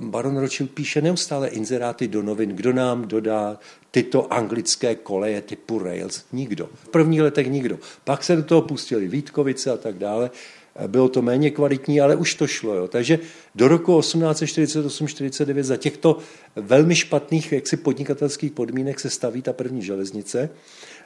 Baron 0.00 0.38
Rothschild 0.38 0.70
píše 0.70 1.00
neustále 1.02 1.48
inzeráty 1.48 2.08
do 2.08 2.22
novin, 2.22 2.50
kdo 2.50 2.72
nám 2.72 3.08
dodá 3.08 3.58
tyto 3.90 4.32
anglické 4.32 4.94
koleje 4.94 5.42
typu 5.42 5.78
Rails. 5.78 6.24
Nikdo. 6.32 6.68
V 6.74 6.88
prvních 6.88 7.20
letech 7.20 7.50
nikdo. 7.50 7.78
Pak 8.04 8.24
se 8.24 8.36
do 8.36 8.42
toho 8.42 8.62
pustili 8.62 9.08
Vítkovice 9.08 9.70
a 9.70 9.76
tak 9.76 9.98
dále. 9.98 10.30
Bylo 10.86 11.08
to 11.08 11.22
méně 11.22 11.50
kvalitní, 11.50 12.00
ale 12.00 12.16
už 12.16 12.34
to 12.34 12.46
šlo. 12.46 12.74
Jo. 12.74 12.88
Takže 12.88 13.18
do 13.54 13.68
roku 13.68 13.98
1848-49 14.00 15.62
za 15.62 15.76
těchto 15.76 16.18
velmi 16.56 16.96
špatných 16.96 17.52
jaksi 17.52 17.76
podnikatelských 17.76 18.52
podmínek 18.52 19.00
se 19.00 19.10
staví 19.10 19.42
ta 19.42 19.52
první 19.52 19.82
železnice. 19.82 20.50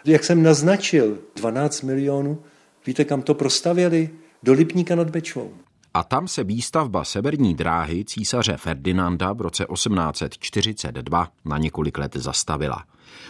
Jak 0.05 0.25
jsem 0.25 0.43
naznačil, 0.43 1.19
12 1.37 1.83
milionů, 1.83 2.43
víte, 2.87 3.05
kam 3.05 3.23
to 3.23 3.35
prostavěli? 3.35 4.11
Do 4.43 4.53
Lipníka 4.53 4.95
nad 4.95 5.11
Bečvou. 5.11 5.53
A 5.95 6.03
tam 6.03 6.29
se 6.29 6.45
výstavba 6.45 7.05
severní 7.05 7.55
dráhy 7.55 8.05
císaře 8.05 8.57
Ferdinanda 8.57 9.33
v 9.33 9.41
roce 9.41 9.67
1842 9.73 11.29
na 11.45 11.59
několik 11.59 11.99
let 11.99 12.17
zastavila. 12.17 12.85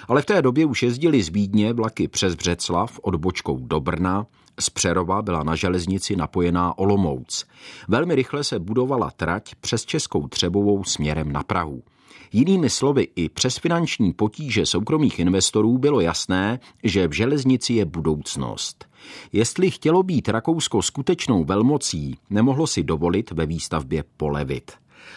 Ale 0.09 0.23
v 0.23 0.27
té 0.27 0.43
době 0.43 0.67
už 0.67 0.83
jezdili 0.83 1.23
z 1.23 1.29
Vídně 1.29 1.73
vlaky 1.73 2.09
přes 2.09 2.35
Břeclav 2.35 2.99
odbočkou 3.03 3.59
do 3.59 3.81
Brna, 3.81 4.27
z 4.61 4.71
Přerova 4.71 5.23
byla 5.23 5.43
na 5.43 5.55
železnici 5.55 6.17
napojená 6.17 6.79
Olomouc. 6.79 7.47
Velmi 7.89 8.15
rychle 8.15 8.45
se 8.45 8.59
budovala 8.59 9.11
trať 9.11 9.55
přes 9.55 9.85
Českou 9.85 10.29
Třebovou 10.29 10.85
směrem 10.85 11.33
na 11.33 11.43
Prahu. 11.43 11.83
Jinými 12.33 12.71
slovy, 12.71 13.09
i 13.17 13.29
přes 13.29 13.57
finanční 13.57 14.13
potíže 14.13 14.67
soukromých 14.67 15.19
investorů 15.19 15.79
bylo 15.79 16.01
jasné, 16.01 16.61
že 16.85 17.09
v 17.09 17.13
železnici 17.13 17.73
je 17.73 17.85
budoucnost. 17.85 18.85
Jestli 19.33 19.71
chtělo 19.71 20.03
být 20.03 20.29
Rakousko 20.29 20.83
skutečnou 20.83 21.45
velmocí, 21.45 22.19
nemohlo 22.31 22.67
si 22.67 22.83
dovolit 22.83 23.31
ve 23.31 23.47
výstavbě 23.47 24.05
polevit. 24.17 24.73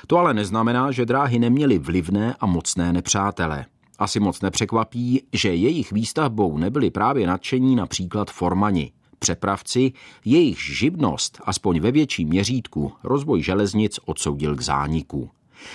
To 0.08 0.18
ale 0.18 0.34
neznamená, 0.34 0.92
že 0.92 1.06
dráhy 1.06 1.40
neměly 1.40 1.78
vlivné 1.78 2.36
a 2.40 2.46
mocné 2.46 2.94
nepřátele. 2.94 3.66
Asi 4.00 4.20
moc 4.20 4.42
nepřekvapí, 4.42 5.22
že 5.34 5.56
jejich 5.56 5.92
výstavbou 5.92 6.58
nebyli 6.58 6.92
právě 6.92 7.28
nadšení 7.28 7.76
například 7.76 8.32
formani. 8.32 8.92
Přepravci, 9.20 9.94
jejich 10.26 10.60
živnost, 10.60 11.42
aspoň 11.44 11.80
ve 11.80 11.92
větším 11.92 12.28
měřítku, 12.30 12.92
rozvoj 13.04 13.44
železnic 13.44 14.00
odsoudil 14.06 14.56
k 14.56 14.62
zániku. 14.62 15.30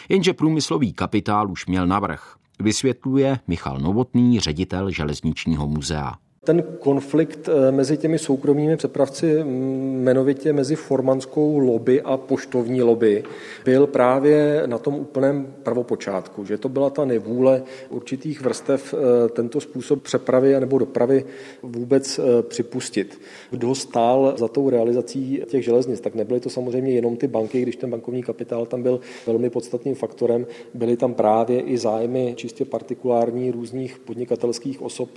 Jenže 0.09 0.33
průmyslový 0.33 0.93
kapitál 0.93 1.51
už 1.51 1.67
měl 1.67 1.87
navrh, 1.87 2.37
vysvětluje 2.61 3.39
Michal 3.47 3.79
Novotný, 3.79 4.41
ředitel 4.41 4.91
železničního 4.91 5.67
muzea. 5.67 6.15
Ten 6.45 6.63
konflikt 6.79 7.49
eh, 7.49 7.73
mezi 7.73 7.97
těmi 7.97 8.19
soukromými 8.19 8.77
přepravci, 8.77 9.27
jmenovitě 9.27 10.53
mezi 10.53 10.77
formanskou 10.77 11.59
lobby 11.59 12.03
a 12.03 12.17
poštovní 12.17 12.83
lobby, 12.83 13.25
byl 13.65 13.87
právě 13.87 14.63
na 14.67 14.79
tom 14.79 14.95
úplném 14.95 15.55
prvopočátku, 15.63 16.45
že 16.45 16.59
to 16.59 16.69
byla 16.69 16.91
ta 16.91 17.05
nevůle 17.05 17.63
určitých 17.89 18.41
vrstev 18.41 18.95
eh, 18.95 19.29
tento 19.29 19.61
způsob 19.61 20.03
přepravy 20.03 20.61
nebo 20.61 20.79
dopravy 20.79 21.25
vůbec 21.63 22.19
eh, 22.19 22.43
připustit. 22.43 23.21
Kdo 23.51 23.75
stál 23.75 24.35
za 24.37 24.49
tou 24.49 24.71
realizací 24.71 25.43
těch 25.47 25.65
železnic, 25.65 26.01
tak 26.01 26.15
nebyly 26.15 26.41
to 26.41 26.51
samozřejmě 26.51 26.93
jenom 26.93 27.17
ty 27.17 27.29
banky, 27.29 27.63
když 27.63 27.77
ten 27.77 27.91
bankovní 27.91 28.23
kapitál 28.23 28.67
tam 28.67 28.83
byl 28.83 29.01
velmi 29.27 29.51
podstatným 29.51 29.95
faktorem, 29.95 30.47
byly 30.75 30.97
tam 30.97 31.15
právě 31.15 31.61
i 31.61 31.79
zájmy 31.79 32.33
čistě 32.37 32.65
partikulární 32.65 33.51
různých 33.51 33.99
podnikatelských 33.99 34.83
osob, 34.83 35.11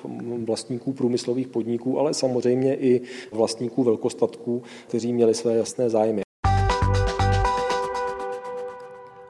vlastníků 0.46 0.94
průmyslu 0.94 1.13
průmyslových 1.14 1.48
podniků, 1.48 2.00
ale 2.00 2.14
samozřejmě 2.14 2.76
i 2.76 3.02
vlastníků 3.32 3.84
velkostatků, 3.84 4.64
kteří 4.88 5.14
měli 5.14 5.34
své 5.34 5.56
jasné 5.56 5.90
zájmy. 5.90 6.22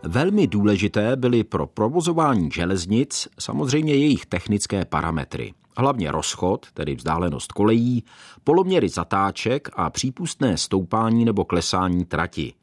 Velmi 0.03 0.47
důležité 0.47 1.15
byly 1.15 1.43
pro 1.43 1.67
provozování 1.67 2.49
železnic 2.53 3.27
samozřejmě 3.39 3.95
jejich 3.95 4.25
technické 4.25 4.85
parametry. 4.85 5.53
Hlavně 5.77 6.11
rozchod, 6.11 6.65
tedy 6.73 6.95
vzdálenost 6.95 7.51
kolejí, 7.51 8.03
poloměry 8.43 8.89
zatáček 8.89 9.69
a 9.73 9.89
přípustné 9.89 10.57
stoupání 10.57 11.25
nebo 11.25 11.45
klesání 11.45 12.05
trati. 12.05 12.53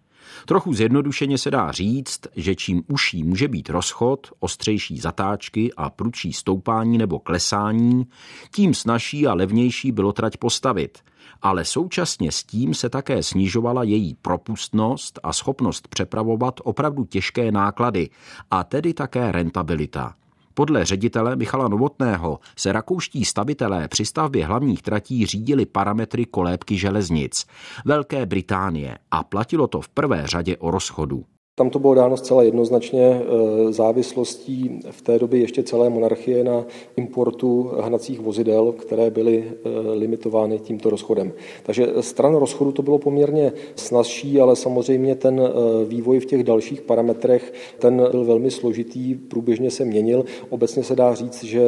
Trochu 0.47 0.73
zjednodušeně 0.73 1.39
se 1.39 1.51
dá 1.51 1.73
říct, 1.73 2.21
že 2.37 2.55
čím 2.55 2.83
uší 2.89 3.25
může 3.25 3.49
být 3.49 3.71
rozchod, 3.71 4.27
ostřejší 4.41 4.99
zatáčky 4.99 5.73
a 5.77 5.91
prudší 5.91 6.33
stoupání 6.33 6.99
nebo 6.99 7.19
klesání, 7.19 8.07
tím 8.55 8.75
snažší 8.75 9.27
a 9.27 9.35
levnější 9.35 9.93
bylo 9.93 10.13
trať 10.13 10.37
postavit. 10.37 10.99
Ale 11.43 11.65
současně 11.65 12.33
s 12.33 12.45
tím 12.45 12.75
se 12.75 12.89
také 12.89 13.23
snižovala 13.23 13.83
její 13.83 14.15
propustnost 14.15 15.19
a 15.23 15.33
schopnost 15.33 15.89
přepravovat 15.89 16.61
opravdu 16.65 17.05
těžké 17.05 17.53
náklady, 17.53 18.11
a 18.51 18.65
tedy 18.65 18.95
také 18.95 19.33
rentabilita. 19.33 20.15
Podle 20.61 20.85
ředitele 20.85 21.37
Michala 21.37 21.69
Novotného 21.69 22.39
se 22.57 22.73
rakouští 22.73 23.25
stavitelé 23.25 23.89
při 23.89 24.05
stavbě 24.05 24.47
hlavních 24.47 24.83
tratí 24.83 25.27
řídili 25.27 25.67
parametry 25.67 26.25
kolébky 26.25 26.79
železnic 26.79 27.47
Velké 27.85 28.27
Británie 28.27 28.99
a 29.11 29.25
platilo 29.25 29.67
to 29.67 29.81
v 29.81 29.89
prvé 29.89 30.27
řadě 30.27 30.57
o 30.57 30.71
rozchodu. 30.71 31.25
Tam 31.61 31.71
to 31.71 31.79
bylo 31.79 31.95
dáno 31.95 32.17
zcela 32.17 32.43
jednoznačně 32.43 33.05
eh, 33.05 33.73
závislostí 33.73 34.81
v 34.91 35.03
té 35.03 35.19
době 35.19 35.41
ještě 35.41 35.63
celé 35.63 35.91
monarchie 35.91 36.45
na 36.45 36.65
importu 36.97 37.71
hnacích 37.81 38.21
vozidel, 38.21 38.73
které 38.73 39.11
byly 39.11 39.45
eh, 39.45 39.69
limitovány 39.93 40.59
tímto 40.59 40.91
rozchodem. 40.91 41.33
Takže 41.63 41.87
stran 42.01 42.35
rozchodu 42.35 42.73
to 42.73 42.83
bylo 42.83 42.99
poměrně 42.99 43.53
snazší, 43.77 44.41
ale 44.41 44.57
samozřejmě 44.57 45.15
ten 45.15 45.41
eh, 45.41 45.85
vývoj 45.85 46.21
v 46.21 46.27
těch 46.27 46.45
dalších 46.45 46.83
parametrech, 46.83 47.53
ten 47.79 48.09
byl 48.11 48.25
velmi 48.25 48.51
složitý, 48.51 49.15
průběžně 49.15 49.71
se 49.71 49.85
měnil. 49.85 50.25
Obecně 50.49 50.85
se 50.85 50.97
dá 50.97 51.15
říct, 51.15 51.45
že 51.45 51.61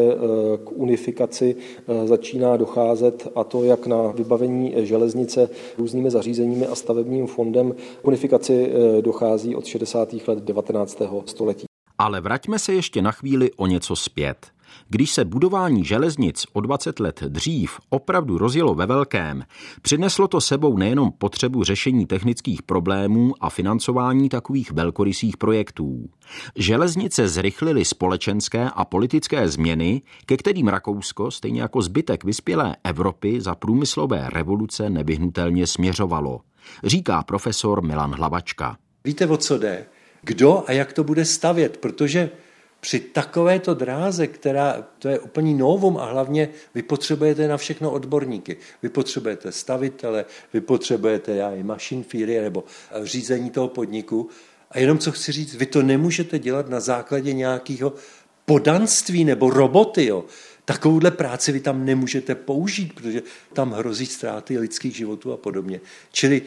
k 0.65 0.73
unifikaci 0.75 1.57
začíná 2.05 2.57
docházet 2.57 3.29
a 3.35 3.45
to 3.45 3.65
jak 3.65 3.87
na 3.87 4.13
vybavení 4.17 4.75
železnice 4.77 5.51
různými 5.79 6.11
zařízeními 6.11 6.67
a 6.67 6.75
stavebním 6.75 7.27
fondem. 7.27 7.75
K 8.03 8.07
unifikaci 8.07 8.73
dochází 9.01 9.55
od 9.55 9.65
60. 9.65 9.82
let 10.29 10.39
19. 10.39 11.03
století. 11.27 11.65
Ale 11.99 12.21
vraťme 12.21 12.59
se 12.59 12.73
ještě 12.73 13.03
na 13.03 13.13
chvíli 13.13 13.51
o 13.57 13.67
něco 13.67 13.97
zpět. 13.97 14.47
Když 14.89 15.11
se 15.11 15.25
budování 15.25 15.85
železnic 15.85 16.47
o 16.53 16.61
20 16.61 17.01
let 17.01 17.23
dřív 17.29 17.81
opravdu 17.91 18.39
rozjelo 18.39 18.75
ve 18.75 18.87
velkém, 18.87 19.45
přineslo 19.83 20.29
to 20.29 20.41
sebou 20.41 20.77
nejenom 20.77 21.13
potřebu 21.13 21.65
řešení 21.65 22.07
technických 22.07 22.63
problémů 22.63 23.35
a 23.41 23.51
financování 23.51 24.29
takových 24.29 24.73
velkorysých 24.73 25.37
projektů. 25.37 26.09
Železnice 26.57 27.29
zrychlily 27.29 27.85
společenské 27.85 28.71
a 28.71 28.85
politické 28.85 29.49
změny, 29.49 30.03
ke 30.27 30.37
kterým 30.37 30.69
Rakousko, 30.69 31.31
stejně 31.31 31.63
jako 31.63 31.83
zbytek 31.83 32.25
vyspělé 32.25 32.77
Evropy, 32.85 33.41
za 33.41 33.55
průmyslové 33.55 34.31
revoluce 34.33 34.91
nevyhnutelně 34.91 35.67
směřovalo, 35.67 36.41
říká 36.85 37.23
profesor 37.23 37.83
Milan 37.83 38.15
Hlavačka. 38.15 38.77
Víte, 39.05 39.27
o 39.27 39.37
co 39.37 39.59
jde? 39.59 39.87
Kdo 40.23 40.65
a 40.67 40.73
jak 40.73 40.93
to 40.93 41.05
bude 41.05 41.25
stavět, 41.25 41.77
protože 41.77 42.31
při 42.81 43.01
takovéto 43.01 43.75
dráze, 43.75 44.27
která 44.27 44.87
to 44.99 45.09
je 45.09 45.19
úplně 45.19 45.55
novum 45.55 45.99
a 45.99 46.05
hlavně 46.05 46.49
vy 46.75 46.83
potřebujete 46.83 47.49
na 47.49 47.57
všechno 47.57 47.91
odborníky. 47.91 48.57
Vy 48.83 48.89
potřebujete 48.89 49.53
stavitele, 49.53 50.25
vy 50.53 50.61
potřebujete 50.61 51.37
já 51.37 51.51
i 51.51 51.63
machine 51.63 52.03
feary 52.03 52.41
nebo 52.41 52.65
řízení 53.03 53.51
toho 53.51 53.69
podniku. 53.69 54.29
A 54.71 54.79
jenom 54.79 54.99
co 54.99 55.13
chci 55.13 55.33
říct, 55.33 55.55
vy 55.55 55.67
to 55.67 55.83
nemůžete 55.83 56.39
dělat 56.39 56.69
na 56.69 56.81
základě 56.81 57.33
nějakého 57.33 57.93
podanství 58.45 59.25
nebo 59.25 59.51
roboty. 59.51 60.07
Jo. 60.07 60.25
Takovouhle 60.65 61.11
práci 61.11 61.53
vy 61.53 61.61
tam 61.61 61.85
nemůžete 61.85 62.35
použít, 62.35 62.93
protože 62.93 63.23
tam 63.53 63.73
hrozí 63.73 64.07
ztráty 64.07 64.59
lidských 64.59 64.97
životů 64.97 65.33
a 65.33 65.37
podobně. 65.37 65.81
Čili 66.13 66.43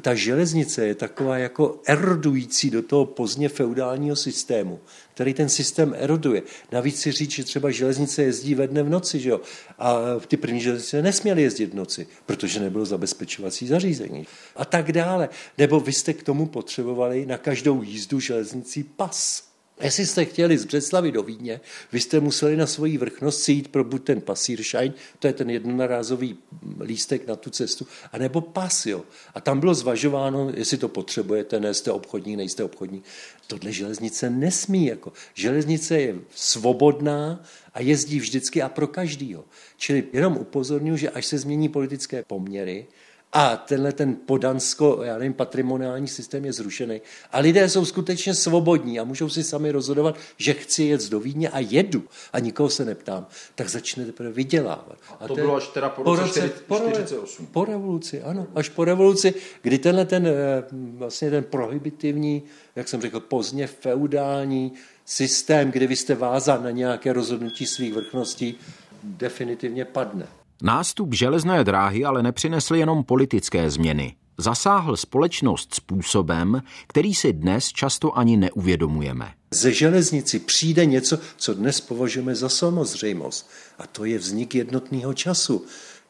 ta 0.00 0.14
železnice 0.14 0.86
je 0.86 0.94
taková 0.94 1.38
jako 1.38 1.80
erodující 1.86 2.70
do 2.70 2.82
toho 2.82 3.06
pozdně 3.06 3.48
feudálního 3.48 4.16
systému, 4.16 4.80
který 5.14 5.34
ten 5.34 5.48
systém 5.48 5.94
eroduje. 5.98 6.42
Navíc 6.72 7.00
si 7.00 7.12
říct, 7.12 7.30
že 7.30 7.44
třeba 7.44 7.70
železnice 7.70 8.22
jezdí 8.22 8.54
ve 8.54 8.66
dne 8.66 8.82
v 8.82 8.90
noci, 8.90 9.20
že 9.20 9.30
jo? 9.30 9.40
a 9.78 9.98
ty 10.26 10.36
první 10.36 10.60
železnice 10.60 11.02
nesměly 11.02 11.42
jezdit 11.42 11.66
v 11.66 11.74
noci, 11.74 12.06
protože 12.26 12.60
nebylo 12.60 12.84
zabezpečovací 12.84 13.66
zařízení. 13.66 14.26
A 14.56 14.64
tak 14.64 14.92
dále. 14.92 15.28
Nebo 15.58 15.80
vy 15.80 15.92
jste 15.92 16.12
k 16.12 16.22
tomu 16.22 16.46
potřebovali 16.46 17.26
na 17.26 17.38
každou 17.38 17.82
jízdu 17.82 18.20
železnicí 18.20 18.82
pas 18.82 19.49
Jestli 19.80 20.06
jste 20.06 20.24
chtěli 20.24 20.58
z 20.58 20.64
Břeclavy 20.64 21.12
do 21.12 21.22
Vídně, 21.22 21.60
vy 21.92 22.00
jste 22.00 22.20
museli 22.20 22.56
na 22.56 22.66
svoji 22.66 22.98
vrchnost 22.98 23.42
si 23.42 23.52
jít 23.52 23.68
pro 23.68 23.84
buď 23.84 24.04
ten 24.04 24.20
pasíršajn, 24.20 24.92
to 25.18 25.26
je 25.26 25.32
ten 25.32 25.50
jednorázový 25.50 26.38
lístek 26.80 27.26
na 27.26 27.36
tu 27.36 27.50
cestu, 27.50 27.86
anebo 28.12 28.40
pas, 28.40 28.86
jo. 28.86 29.02
A 29.34 29.40
tam 29.40 29.60
bylo 29.60 29.74
zvažováno, 29.74 30.52
jestli 30.54 30.78
to 30.78 30.88
potřebujete, 30.88 31.60
ne, 31.60 31.74
jste 31.74 31.92
obchodní, 31.92 32.36
nejste 32.36 32.64
obchodní. 32.64 33.02
Tohle 33.46 33.72
železnice 33.72 34.30
nesmí, 34.30 34.86
jako. 34.86 35.12
Železnice 35.34 36.00
je 36.00 36.16
svobodná 36.34 37.44
a 37.74 37.80
jezdí 37.80 38.20
vždycky 38.20 38.62
a 38.62 38.68
pro 38.68 38.86
každýho. 38.86 39.44
Čili 39.76 40.04
jenom 40.12 40.36
upozorňuji, 40.36 40.96
že 40.96 41.10
až 41.10 41.26
se 41.26 41.38
změní 41.38 41.68
politické 41.68 42.24
poměry, 42.26 42.86
a 43.32 43.56
tenhle 43.56 43.92
ten 43.92 44.16
podansko, 44.26 45.00
já 45.02 45.18
nevím, 45.18 45.34
patrimoniální 45.34 46.08
systém 46.08 46.44
je 46.44 46.52
zrušený. 46.52 47.00
A 47.32 47.38
lidé 47.38 47.68
jsou 47.68 47.84
skutečně 47.84 48.34
svobodní 48.34 49.00
a 49.00 49.04
můžou 49.04 49.28
si 49.28 49.44
sami 49.44 49.70
rozhodovat, 49.70 50.16
že 50.36 50.54
chci 50.54 50.84
jet 50.84 51.08
do 51.08 51.20
Vídně 51.20 51.48
a 51.48 51.58
jedu 51.58 52.04
a 52.32 52.38
nikoho 52.38 52.70
se 52.70 52.84
neptám. 52.84 53.26
Tak 53.54 53.68
začne 53.68 54.06
teprve 54.06 54.30
vydělávat. 54.30 54.98
A 55.20 55.26
to 55.26 55.32
a 55.32 55.36
bylo 55.36 55.56
až 55.56 55.68
teda 55.68 55.88
po, 55.88 56.02
po 56.02 56.16
roce 56.16 56.52
48. 56.66 57.46
Po, 57.46 57.64
revoluci, 57.64 58.22
ano. 58.22 58.46
Až 58.54 58.68
po 58.68 58.84
revoluci, 58.84 59.34
kdy 59.62 59.78
tenhle 59.78 60.04
ten, 60.04 60.26
eh, 60.26 60.32
vlastně 60.72 61.30
ten 61.30 61.44
prohibitivní, 61.44 62.42
jak 62.76 62.88
jsem 62.88 63.00
řekl, 63.00 63.20
pozdně 63.20 63.66
feudální 63.66 64.72
systém, 65.04 65.70
kdy 65.70 65.86
vy 65.86 65.96
jste 65.96 66.14
vázán 66.14 66.64
na 66.64 66.70
nějaké 66.70 67.12
rozhodnutí 67.12 67.66
svých 67.66 67.94
vrchností, 67.94 68.58
definitivně 69.02 69.84
padne. 69.84 70.39
Nástup 70.62 71.14
železné 71.14 71.64
dráhy 71.64 72.04
ale 72.04 72.22
nepřinesl 72.22 72.74
jenom 72.74 73.04
politické 73.04 73.70
změny. 73.70 74.14
Zasáhl 74.38 74.96
společnost 74.96 75.74
způsobem, 75.74 76.62
který 76.86 77.14
si 77.14 77.32
dnes 77.32 77.68
často 77.68 78.18
ani 78.18 78.36
neuvědomujeme. 78.36 79.32
Ze 79.54 79.72
železnici 79.72 80.38
přijde 80.38 80.86
něco, 80.86 81.18
co 81.36 81.54
dnes 81.54 81.80
považujeme 81.80 82.34
za 82.34 82.48
samozřejmost. 82.48 83.50
A 83.78 83.86
to 83.86 84.04
je 84.04 84.18
vznik 84.18 84.54
jednotného 84.54 85.14
času. 85.14 85.64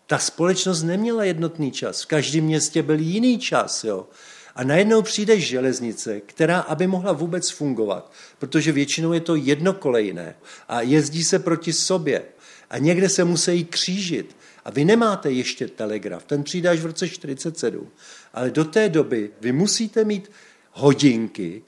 Ta 0.06 0.18
společnost 0.18 0.82
neměla 0.82 1.24
jednotný 1.24 1.70
čas. 1.70 2.02
V 2.02 2.06
každém 2.06 2.44
městě 2.44 2.82
byl 2.82 2.98
jiný 2.98 3.38
čas. 3.38 3.84
Jo? 3.84 4.06
A 4.54 4.64
najednou 4.64 5.02
přijde 5.02 5.40
železnice, 5.40 6.20
která, 6.20 6.60
aby 6.60 6.86
mohla 6.86 7.12
vůbec 7.12 7.50
fungovat, 7.50 8.12
protože 8.38 8.72
většinou 8.72 9.12
je 9.12 9.20
to 9.20 9.34
jednokolejné 9.34 10.34
a 10.68 10.80
jezdí 10.80 11.24
se 11.24 11.38
proti 11.38 11.72
sobě 11.72 12.22
a 12.70 12.78
někde 12.78 13.08
se 13.08 13.24
musí 13.24 13.64
křížit. 13.64 14.36
A 14.64 14.70
vy 14.70 14.84
nemáte 14.84 15.30
ještě 15.30 15.68
telegraf, 15.68 16.24
ten 16.24 16.42
přijde 16.42 16.68
až 16.68 16.80
v 16.80 16.86
roce 16.86 17.08
47. 17.08 17.88
Ale 18.34 18.50
do 18.50 18.64
té 18.64 18.88
doby 18.88 19.30
vy 19.40 19.52
musíte 19.52 20.04
mít 20.04 20.30
hodinky, 20.72 21.62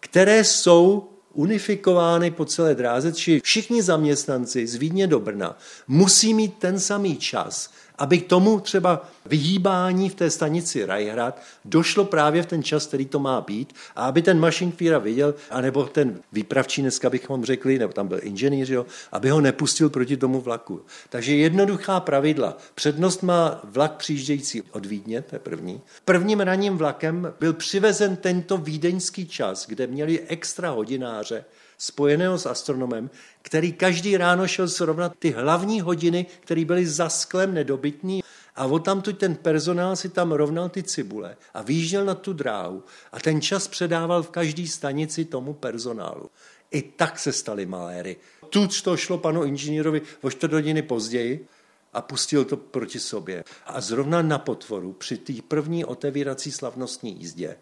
které 0.00 0.44
jsou 0.44 1.08
unifikovány 1.32 2.30
po 2.30 2.44
celé 2.44 2.74
dráze, 2.74 3.12
či 3.12 3.40
všichni 3.40 3.82
zaměstnanci 3.82 4.66
z 4.66 4.74
Vídně 4.74 5.06
do 5.06 5.20
Brna 5.20 5.58
musí 5.88 6.34
mít 6.34 6.54
ten 6.58 6.80
samý 6.80 7.16
čas, 7.16 7.72
aby 7.98 8.18
k 8.18 8.26
tomu 8.26 8.60
třeba 8.60 9.08
vyhýbání 9.26 10.08
v 10.08 10.14
té 10.14 10.30
stanici 10.30 10.86
Rajhrad 10.86 11.42
došlo 11.64 12.04
právě 12.04 12.42
v 12.42 12.46
ten 12.46 12.62
čas, 12.62 12.86
který 12.86 13.06
to 13.06 13.18
má 13.18 13.40
být, 13.40 13.72
a 13.96 14.04
aby 14.04 14.22
ten 14.22 14.40
mašinfíra 14.40 14.98
viděl, 14.98 15.34
anebo 15.50 15.84
ten 15.84 16.20
výpravčí 16.32 16.82
dneska 16.82 17.10
bychom 17.10 17.44
řekli, 17.44 17.78
nebo 17.78 17.92
tam 17.92 18.08
byl 18.08 18.18
inženýr, 18.22 18.72
jo, 18.72 18.86
aby 19.12 19.30
ho 19.30 19.40
nepustil 19.40 19.90
proti 19.90 20.16
tomu 20.16 20.40
vlaku. 20.40 20.80
Takže 21.08 21.36
jednoduchá 21.36 22.00
pravidla. 22.00 22.56
Přednost 22.74 23.22
má 23.22 23.60
vlak 23.64 23.96
přijíždějící 23.96 24.62
od 24.62 24.86
Vídně, 24.86 25.22
to 25.22 25.34
je 25.34 25.38
první. 25.38 25.80
Prvním 26.04 26.40
ranním 26.40 26.76
vlakem 26.76 27.32
byl 27.40 27.52
přivezen 27.52 28.16
tento 28.16 28.56
vídeňský 28.56 29.26
čas, 29.26 29.66
kde 29.66 29.86
měli 29.86 30.20
extra 30.20 30.70
hodináře, 30.70 31.44
spojeného 31.78 32.38
s 32.38 32.46
astronomem, 32.46 33.10
který 33.42 33.72
každý 33.72 34.16
ráno 34.16 34.48
šel 34.48 34.68
srovnat 34.68 35.12
ty 35.18 35.30
hlavní 35.30 35.80
hodiny, 35.80 36.26
které 36.40 36.64
byly 36.64 36.86
za 36.86 37.08
sklem 37.08 37.54
nedobytný. 37.54 38.22
A 38.56 38.66
od 38.66 38.84
tam 38.84 39.02
ten 39.02 39.34
personál 39.34 39.96
si 39.96 40.08
tam 40.08 40.32
rovnal 40.32 40.68
ty 40.68 40.82
cibule 40.82 41.36
a 41.54 41.62
výjížděl 41.62 42.04
na 42.04 42.14
tu 42.14 42.32
dráhu 42.32 42.82
a 43.12 43.20
ten 43.20 43.40
čas 43.40 43.68
předával 43.68 44.22
v 44.22 44.30
každé 44.30 44.66
stanici 44.66 45.24
tomu 45.24 45.54
personálu. 45.54 46.30
I 46.70 46.82
tak 46.82 47.18
se 47.18 47.32
staly 47.32 47.66
maléry. 47.66 48.16
Tu 48.50 48.68
to 48.82 48.96
šlo 48.96 49.18
panu 49.18 49.44
inženýrovi 49.44 50.02
o 50.22 50.30
čtvrt 50.30 50.52
hodiny 50.52 50.82
později 50.82 51.46
a 51.92 52.02
pustil 52.02 52.44
to 52.44 52.56
proti 52.56 53.00
sobě. 53.00 53.44
A 53.66 53.80
zrovna 53.80 54.22
na 54.22 54.38
potvoru 54.38 54.92
při 54.92 55.16
té 55.16 55.32
první 55.48 55.84
otevírací 55.84 56.52
slavnostní 56.52 57.18
jízdě 57.18 57.56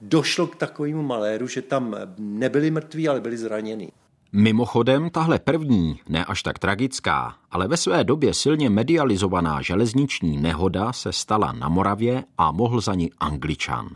došlo 0.00 0.46
k 0.46 0.56
takovému 0.56 1.02
maléru, 1.02 1.48
že 1.48 1.62
tam 1.62 1.96
nebyli 2.18 2.70
mrtví, 2.70 3.08
ale 3.08 3.20
byli 3.20 3.36
zraněni. 3.36 3.88
Mimochodem, 4.32 5.10
tahle 5.10 5.38
první, 5.38 6.00
ne 6.08 6.24
až 6.24 6.42
tak 6.42 6.58
tragická, 6.58 7.34
ale 7.50 7.68
ve 7.68 7.76
své 7.76 8.04
době 8.04 8.34
silně 8.34 8.70
medializovaná 8.70 9.62
železniční 9.62 10.36
nehoda 10.36 10.92
se 10.92 11.12
stala 11.12 11.52
na 11.52 11.68
Moravě 11.68 12.24
a 12.38 12.52
mohl 12.52 12.80
za 12.80 12.94
ní 12.94 13.10
Angličan. 13.18 13.88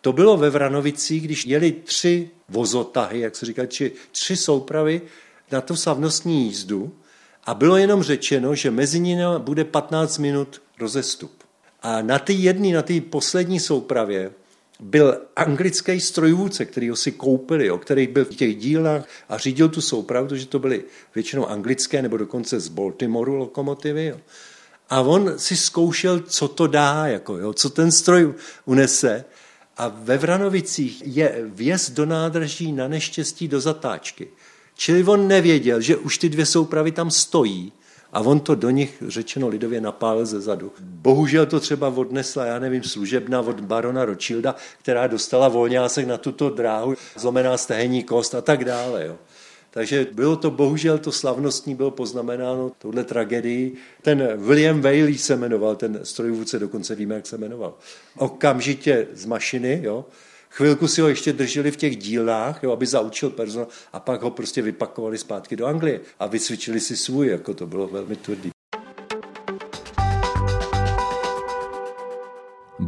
To 0.00 0.12
bylo 0.12 0.36
ve 0.36 0.50
Vranovicích, 0.50 1.24
když 1.24 1.46
jeli 1.46 1.72
tři 1.72 2.30
vozotahy, 2.48 3.20
jak 3.20 3.36
se 3.36 3.46
říká, 3.46 3.66
či 3.66 3.92
tři 4.12 4.36
soupravy 4.36 5.02
na 5.52 5.60
tu 5.60 5.76
slavnostní 5.76 6.44
jízdu 6.44 6.92
a 7.44 7.54
bylo 7.54 7.76
jenom 7.76 8.02
řečeno, 8.02 8.54
že 8.54 8.70
mezi 8.70 9.00
nimi 9.00 9.22
bude 9.38 9.64
15 9.64 10.18
minut 10.18 10.62
rozestup. 10.80 11.32
A 11.82 12.02
na 12.02 12.18
ty 12.18 12.32
jedné, 12.32 12.74
na 12.74 12.82
té 12.82 13.00
poslední 13.00 13.60
soupravě 13.60 14.30
byl 14.82 15.16
anglický 15.36 16.00
strojvůdce, 16.00 16.64
který 16.64 16.90
ho 16.90 16.96
si 16.96 17.12
koupili, 17.12 17.66
jo, 17.66 17.78
který 17.78 18.06
byl 18.06 18.24
v 18.24 18.36
těch 18.36 18.56
dílnách 18.56 19.08
a 19.28 19.38
řídil 19.38 19.68
tu 19.68 19.80
soupravu, 19.80 20.28
protože 20.28 20.46
to 20.46 20.58
byly 20.58 20.84
většinou 21.14 21.46
anglické 21.46 22.02
nebo 22.02 22.16
dokonce 22.16 22.60
z 22.60 22.68
Baltimoreu 22.68 23.34
lokomotivy. 23.34 24.06
Jo. 24.06 24.20
A 24.90 25.00
on 25.00 25.38
si 25.38 25.56
zkoušel, 25.56 26.20
co 26.20 26.48
to 26.48 26.66
dá, 26.66 27.06
jako, 27.06 27.38
jo, 27.38 27.52
co 27.52 27.70
ten 27.70 27.92
stroj 27.92 28.34
unese. 28.64 29.24
A 29.76 29.88
ve 29.88 30.18
Vranovicích 30.18 31.02
je 31.06 31.42
vjezd 31.46 31.90
do 31.90 32.06
nádraží 32.06 32.72
na 32.72 32.88
neštěstí 32.88 33.48
do 33.48 33.60
zatáčky. 33.60 34.28
Čili 34.74 35.04
on 35.04 35.28
nevěděl, 35.28 35.80
že 35.80 35.96
už 35.96 36.18
ty 36.18 36.28
dvě 36.28 36.46
soupravy 36.46 36.92
tam 36.92 37.10
stojí 37.10 37.72
a 38.12 38.20
on 38.20 38.40
to 38.40 38.54
do 38.54 38.70
nich, 38.70 39.02
řečeno 39.06 39.48
lidově, 39.48 39.80
napálil 39.80 40.26
ze 40.26 40.40
zadu. 40.40 40.72
Bohužel 40.80 41.46
to 41.46 41.60
třeba 41.60 41.88
odnesla, 41.88 42.46
já 42.46 42.58
nevím, 42.58 42.82
služebna 42.82 43.40
od 43.40 43.60
barona 43.60 44.04
Rothschilda, 44.04 44.54
která 44.82 45.06
dostala 45.06 45.48
volňásek 45.48 46.06
na 46.06 46.18
tuto 46.18 46.50
dráhu, 46.50 46.94
zlomená 47.16 47.56
stehenní 47.56 48.02
kost 48.02 48.34
a 48.34 48.40
tak 48.40 48.64
dále. 48.64 49.06
Jo. 49.06 49.16
Takže 49.70 50.06
bylo 50.12 50.36
to, 50.36 50.50
bohužel 50.50 50.98
to 50.98 51.12
slavnostní 51.12 51.74
bylo 51.74 51.90
poznamenáno 51.90 52.72
touhle 52.78 53.04
tragedii. 53.04 53.74
Ten 54.02 54.28
William 54.36 54.80
Whaley 54.80 55.18
se 55.18 55.36
jmenoval, 55.36 55.76
ten 55.76 56.00
strojvůdce, 56.02 56.58
dokonce 56.58 56.94
víme, 56.94 57.14
jak 57.14 57.26
se 57.26 57.38
jmenoval. 57.38 57.74
Okamžitě 58.16 59.06
z 59.12 59.24
mašiny, 59.24 59.80
jo, 59.82 60.04
Chvilku 60.54 60.88
si 60.88 61.00
ho 61.00 61.08
ještě 61.08 61.32
drželi 61.32 61.70
v 61.70 61.76
těch 61.76 61.96
dílnách, 61.96 62.62
jo, 62.62 62.72
aby 62.72 62.86
zaučil 62.86 63.30
personál 63.30 63.68
a 63.92 64.00
pak 64.00 64.22
ho 64.22 64.30
prostě 64.30 64.62
vypakovali 64.62 65.18
zpátky 65.18 65.56
do 65.56 65.66
Anglie 65.66 66.00
a 66.18 66.26
vycvičili 66.26 66.80
si 66.80 66.96
svůj, 66.96 67.28
jako 67.28 67.54
to 67.54 67.66
bylo 67.66 67.86
velmi 67.86 68.16
tvrdý. 68.16 68.51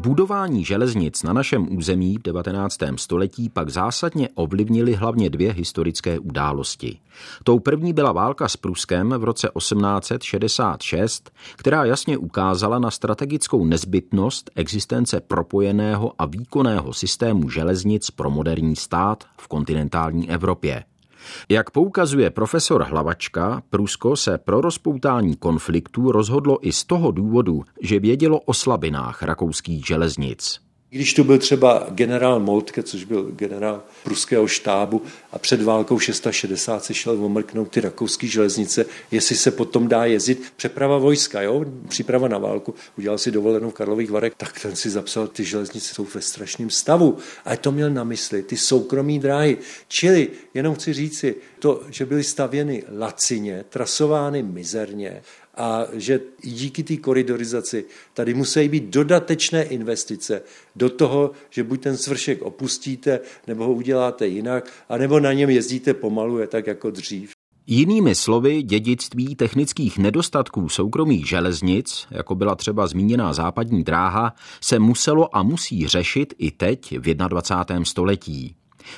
Budování 0.05 0.65
železnic 0.65 1.23
na 1.23 1.33
našem 1.33 1.77
území 1.77 2.19
v 2.19 2.23
19. 2.23 2.79
století 2.97 3.49
pak 3.49 3.71
zásadně 3.71 4.29
ovlivnily 4.35 4.95
hlavně 4.95 5.31
dvě 5.31 5.53
historické 5.53 6.19
události. 6.19 6.99
Tou 7.45 7.59
první 7.59 7.93
byla 7.93 8.13
válka 8.13 8.49
s 8.49 8.57
Pruskem 8.57 9.11
v 9.11 9.25
roce 9.25 9.49
1866, 9.59 11.31
která 11.57 11.85
jasně 11.85 12.19
ukázala 12.19 12.79
na 12.79 12.91
strategickou 12.91 13.65
nezbytnost 13.65 14.51
existence 14.55 15.21
propojeného 15.21 16.13
a 16.19 16.27
výkonného 16.27 16.93
systému 16.93 17.51
železnic 17.51 18.11
pro 18.11 18.31
moderní 18.31 18.77
stát 18.77 19.25
v 19.41 19.49
kontinentální 19.49 20.31
Evropě. 20.31 20.85
Jak 21.49 21.71
poukazuje 21.71 22.31
profesor 22.31 22.83
Hlavačka, 22.83 23.63
Prusko 23.71 24.17
se 24.17 24.39
pro 24.39 24.61
rozpoutání 24.61 25.37
konfliktu 25.37 26.13
rozhodlo 26.13 26.67
i 26.67 26.73
z 26.73 26.85
toho 26.85 27.11
důvodu, 27.11 27.65
že 27.81 28.01
vědělo 28.01 28.41
o 28.41 28.55
slabinách 28.55 29.23
rakouských 29.23 29.87
železnic. 29.87 30.64
Když 30.95 31.15
tu 31.15 31.25
byl 31.25 31.39
třeba 31.39 31.87
generál 31.91 32.41
Moltke, 32.41 32.83
což 32.83 33.05
byl 33.05 33.31
generál 33.31 33.83
pruského 34.05 34.47
štábu 34.47 35.03
a 35.33 35.39
před 35.39 35.63
válkou 35.63 35.99
660 35.99 36.85
se 36.85 36.95
šel 36.95 37.25
omrknout 37.25 37.71
ty 37.71 37.81
rakouské 37.81 38.27
železnice, 38.27 38.87
jestli 39.11 39.37
se 39.37 39.51
potom 39.51 39.89
dá 39.89 40.05
jezdit. 40.05 40.53
Přeprava 40.57 40.99
vojska, 40.99 41.43
jo? 41.43 41.65
příprava 41.89 42.29
na 42.29 42.39
válku, 42.39 42.75
udělal 42.99 43.19
si 43.19 43.31
dovolenou 43.31 43.71
v 43.71 43.75
Karlových 43.75 44.11
Varech, 44.11 44.33
tak 44.37 44.61
ten 44.61 44.77
si 44.77 44.91
zapsal, 44.91 45.27
ty 45.27 45.45
železnice 45.45 45.95
jsou 45.95 46.07
ve 46.15 46.21
strašném 46.21 46.71
stavu. 46.71 47.19
A 47.45 47.57
to 47.57 47.73
měl 47.73 47.91
na 47.91 48.05
mysli, 48.05 48.43
ty 48.43 48.57
soukromí 48.57 49.19
dráhy. 49.19 49.59
Čili, 49.89 50.29
jenom 50.55 50.75
chci 50.75 50.93
říci, 50.93 51.35
to, 51.59 51.83
že 51.91 52.07
byly 52.07 52.25
stavěny 52.25 52.83
lacině, 52.99 53.65
trasovány 53.69 54.43
mizerně 54.43 55.23
a 55.57 55.87
že 55.93 56.21
díky 56.43 56.83
té 56.83 56.97
koridorizaci 56.97 57.85
tady 58.15 58.35
musí 58.35 58.69
být 58.69 58.85
dodatečné 58.85 59.63
investice 59.63 60.43
do 60.77 60.91
toho, 60.91 61.31
že 61.51 61.65
buď 61.65 61.83
ten 61.83 61.97
svršek 61.97 62.43
opustíte, 62.43 63.21
nebo 63.47 63.65
ho 63.65 63.73
uděláte 63.73 64.27
jinak, 64.27 64.71
anebo 64.89 65.21
na 65.21 65.33
něm 65.33 65.51
jezdíte 65.51 65.95
pomalu, 65.95 66.39
je 66.39 66.47
tak 66.47 66.67
jako 66.67 66.91
dřív. 66.91 67.31
Jinými 67.67 68.15
slovy, 68.15 68.63
dědictví 68.63 69.37
technických 69.37 69.99
nedostatků 69.99 70.69
soukromých 70.69 71.29
železnic, 71.29 72.07
jako 72.11 72.35
byla 72.35 72.55
třeba 72.55 72.87
zmíněná 72.87 73.33
západní 73.33 73.85
dráha, 73.85 74.35
se 74.61 74.79
muselo 74.79 75.37
a 75.37 75.43
musí 75.43 75.89
řešit 75.89 76.35
i 76.39 76.51
teď 76.51 76.99
v 76.99 77.15
21. 77.15 77.85
století. 77.85 78.57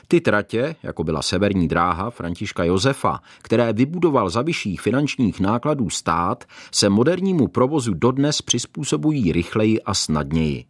Ty 0.08 0.20
tratě, 0.20 0.76
jako 0.82 1.04
byla 1.04 1.22
severní 1.22 1.68
dráha 1.68 2.10
Františka 2.10 2.64
Josefa, 2.64 3.20
které 3.42 3.72
vybudoval 3.72 4.30
za 4.30 4.42
vyšších 4.42 4.80
finančních 4.80 5.40
nákladů 5.40 5.90
stát, 5.90 6.44
se 6.72 6.88
modernímu 6.88 7.48
provozu 7.48 7.94
dodnes 7.94 8.42
přizpůsobují 8.42 9.32
rychleji 9.32 9.82
a 9.82 9.94
snadněji. 9.94 10.64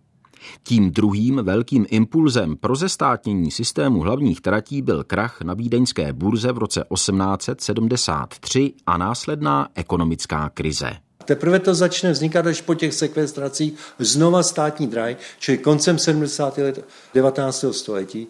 Tím 0.62 0.90
druhým 0.90 1.36
velkým 1.42 1.86
impulzem 1.88 2.56
pro 2.56 2.76
zestátnění 2.76 3.50
systému 3.50 4.00
hlavních 4.00 4.40
tratí 4.40 4.82
byl 4.82 5.04
krach 5.04 5.42
na 5.42 5.54
vídeňské 5.54 6.12
burze 6.12 6.52
v 6.52 6.58
roce 6.58 6.84
1873 6.94 8.72
a 8.86 8.96
následná 8.98 9.68
ekonomická 9.74 10.50
krize. 10.54 10.90
Teprve 11.24 11.58
to 11.58 11.74
začne 11.74 12.12
vznikat 12.12 12.46
až 12.46 12.60
po 12.60 12.74
těch 12.74 12.94
sekvestracích 12.94 13.74
znova 13.98 14.42
státní 14.42 14.86
draj, 14.86 15.16
čili 15.38 15.58
koncem 15.58 15.98
70. 15.98 16.58
let 16.58 16.84
19. 17.14 17.64
století, 17.70 18.26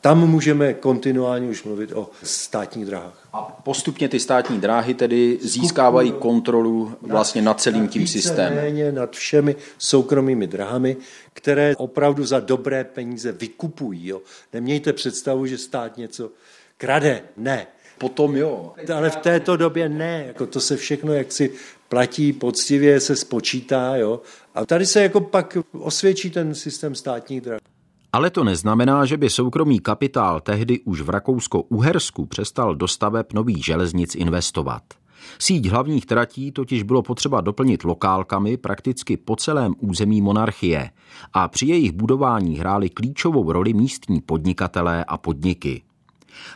tam 0.00 0.28
můžeme 0.28 0.74
kontinuálně 0.74 1.48
už 1.48 1.64
mluvit 1.64 1.92
o 1.92 2.10
státních 2.22 2.86
dráhách. 2.86 3.28
A 3.32 3.42
postupně 3.64 4.08
ty 4.08 4.20
státní 4.20 4.60
dráhy 4.60 4.94
tedy 4.94 5.38
získávají 5.42 6.12
kontrolu 6.12 6.92
vlastně 7.02 7.42
nad 7.42 7.60
celým 7.60 7.88
tím 7.88 8.06
systémem. 8.06 8.54
Méně 8.54 8.92
nad 8.92 9.16
všemi 9.16 9.56
soukromými 9.78 10.46
drahami, 10.46 10.96
které 11.32 11.76
opravdu 11.76 12.24
za 12.24 12.40
dobré 12.40 12.84
peníze 12.84 13.32
vykupují. 13.32 14.06
Jo. 14.06 14.20
Nemějte 14.52 14.92
představu, 14.92 15.46
že 15.46 15.58
stát 15.58 15.96
něco 15.96 16.30
krade. 16.78 17.22
Ne. 17.36 17.66
Potom 17.98 18.36
jo. 18.36 18.72
Ale 18.94 19.10
v 19.10 19.16
této 19.16 19.56
době 19.56 19.88
ne. 19.88 20.24
Jako 20.26 20.46
to 20.46 20.60
se 20.60 20.76
všechno 20.76 21.14
jaksi 21.14 21.52
platí 21.88 22.32
poctivě, 22.32 23.00
se 23.00 23.16
spočítá. 23.16 23.96
Jo. 23.96 24.20
A 24.54 24.66
tady 24.66 24.86
se 24.86 25.02
jako 25.02 25.20
pak 25.20 25.58
osvědčí 25.72 26.30
ten 26.30 26.54
systém 26.54 26.94
státních 26.94 27.40
drah. 27.40 27.59
Ale 28.12 28.30
to 28.30 28.44
neznamená, 28.44 29.04
že 29.04 29.16
by 29.16 29.30
soukromý 29.30 29.80
kapitál 29.80 30.40
tehdy 30.40 30.80
už 30.80 31.00
v 31.00 31.10
Rakousko-Uhersku 31.10 32.26
přestal 32.26 32.74
do 32.74 32.88
staveb 32.88 33.32
nových 33.32 33.64
železnic 33.64 34.14
investovat. 34.14 34.82
Síť 35.38 35.66
hlavních 35.66 36.06
tratí 36.06 36.52
totiž 36.52 36.82
bylo 36.82 37.02
potřeba 37.02 37.40
doplnit 37.40 37.84
lokálkami 37.84 38.56
prakticky 38.56 39.16
po 39.16 39.36
celém 39.36 39.74
území 39.78 40.22
monarchie 40.22 40.90
a 41.32 41.48
při 41.48 41.66
jejich 41.66 41.92
budování 41.92 42.58
hrály 42.58 42.90
klíčovou 42.90 43.52
roli 43.52 43.72
místní 43.72 44.20
podnikatelé 44.20 45.04
a 45.04 45.18
podniky. 45.18 45.82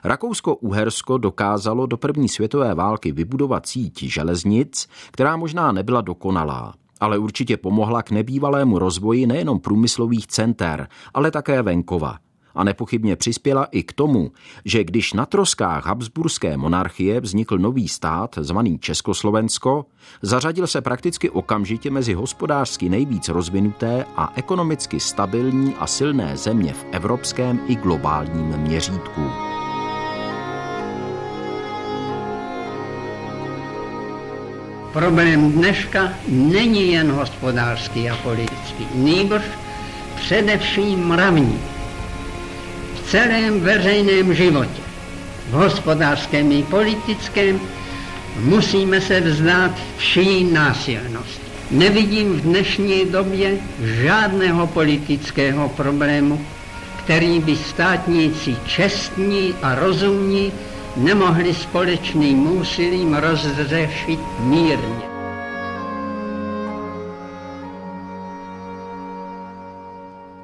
Rakousko-Uhersko 0.05 1.19
dokázalo 1.19 1.87
do 1.87 1.97
první 1.97 2.29
světové 2.29 2.75
války 2.75 3.13
vybudovat 3.13 3.67
síť 3.67 4.03
železnic, 4.03 4.89
která 5.11 5.37
možná 5.37 5.73
nebyla 5.73 6.01
dokonalá, 6.01 6.75
ale 7.01 7.19
určitě 7.19 7.57
pomohla 7.57 8.03
k 8.03 8.11
nebývalému 8.11 8.79
rozvoji 8.79 9.27
nejenom 9.27 9.61
průmyslových 9.61 10.27
center, 10.27 10.89
ale 11.15 11.31
také 11.31 11.63
venkova. 11.63 12.19
A 12.55 12.65
nepochybně 12.65 13.17
přispěla 13.17 13.65
i 13.65 13.83
k 13.83 13.93
tomu, 13.93 14.33
že 14.65 14.85
když 14.85 15.13
na 15.13 15.27
troskách 15.27 15.87
Habsburské 15.87 16.57
monarchie 16.57 17.21
vznikl 17.21 17.59
nový 17.59 17.89
stát, 17.89 18.39
zvaný 18.41 18.79
Československo, 18.79 19.87
zařadil 20.23 20.67
se 20.67 20.81
prakticky 20.81 21.31
okamžitě 21.31 21.91
mezi 21.91 22.15
hospodářsky 22.15 22.89
nejvíc 22.89 23.29
rozvinuté 23.29 24.05
a 24.17 24.33
ekonomicky 24.37 25.01
stabilní 25.01 25.75
a 25.75 25.87
silné 25.87 26.37
země 26.37 26.73
v 26.73 26.87
evropském 26.93 27.61
i 27.67 27.77
globálním 27.77 28.47
měřítku. 28.47 29.21
Problém 34.95 35.53
dneška 35.53 36.15
není 36.29 36.93
jen 36.93 37.11
hospodářský 37.11 38.11
a 38.11 38.17
politický, 38.17 38.87
nýbrž 38.95 39.45
především 40.15 40.99
mravní. 41.09 41.61
V 42.95 43.11
celém 43.11 43.61
veřejném 43.61 44.35
životě, 44.35 44.83
v 45.51 45.53
hospodářském 45.53 46.53
i 46.53 46.63
politickém, 46.63 47.61
musíme 48.41 49.01
se 49.01 49.21
vzdát 49.21 49.71
vší 49.97 50.45
násilnosti. 50.45 51.43
Nevidím 51.71 52.33
v 52.33 52.41
dnešní 52.41 53.05
době 53.05 53.59
žádného 54.03 54.67
politického 54.67 55.69
problému, 55.69 56.47
který 57.05 57.41
by 57.41 57.57
státníci 57.57 58.57
čestní 58.67 59.55
a 59.63 59.75
rozumní 59.75 60.53
nemohli 60.97 61.55
společným 61.55 62.61
úsilím 62.61 63.15
rozřešit 63.15 64.21
mírně. 64.41 65.15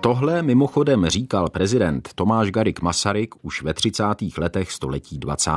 Tohle 0.00 0.42
mimochodem 0.42 1.06
říkal 1.06 1.48
prezident 1.48 2.08
Tomáš 2.14 2.50
Garik 2.50 2.82
Masaryk 2.82 3.34
už 3.42 3.62
ve 3.62 3.74
30. 3.74 4.04
letech 4.38 4.72
století 4.72 5.18
20. 5.18 5.50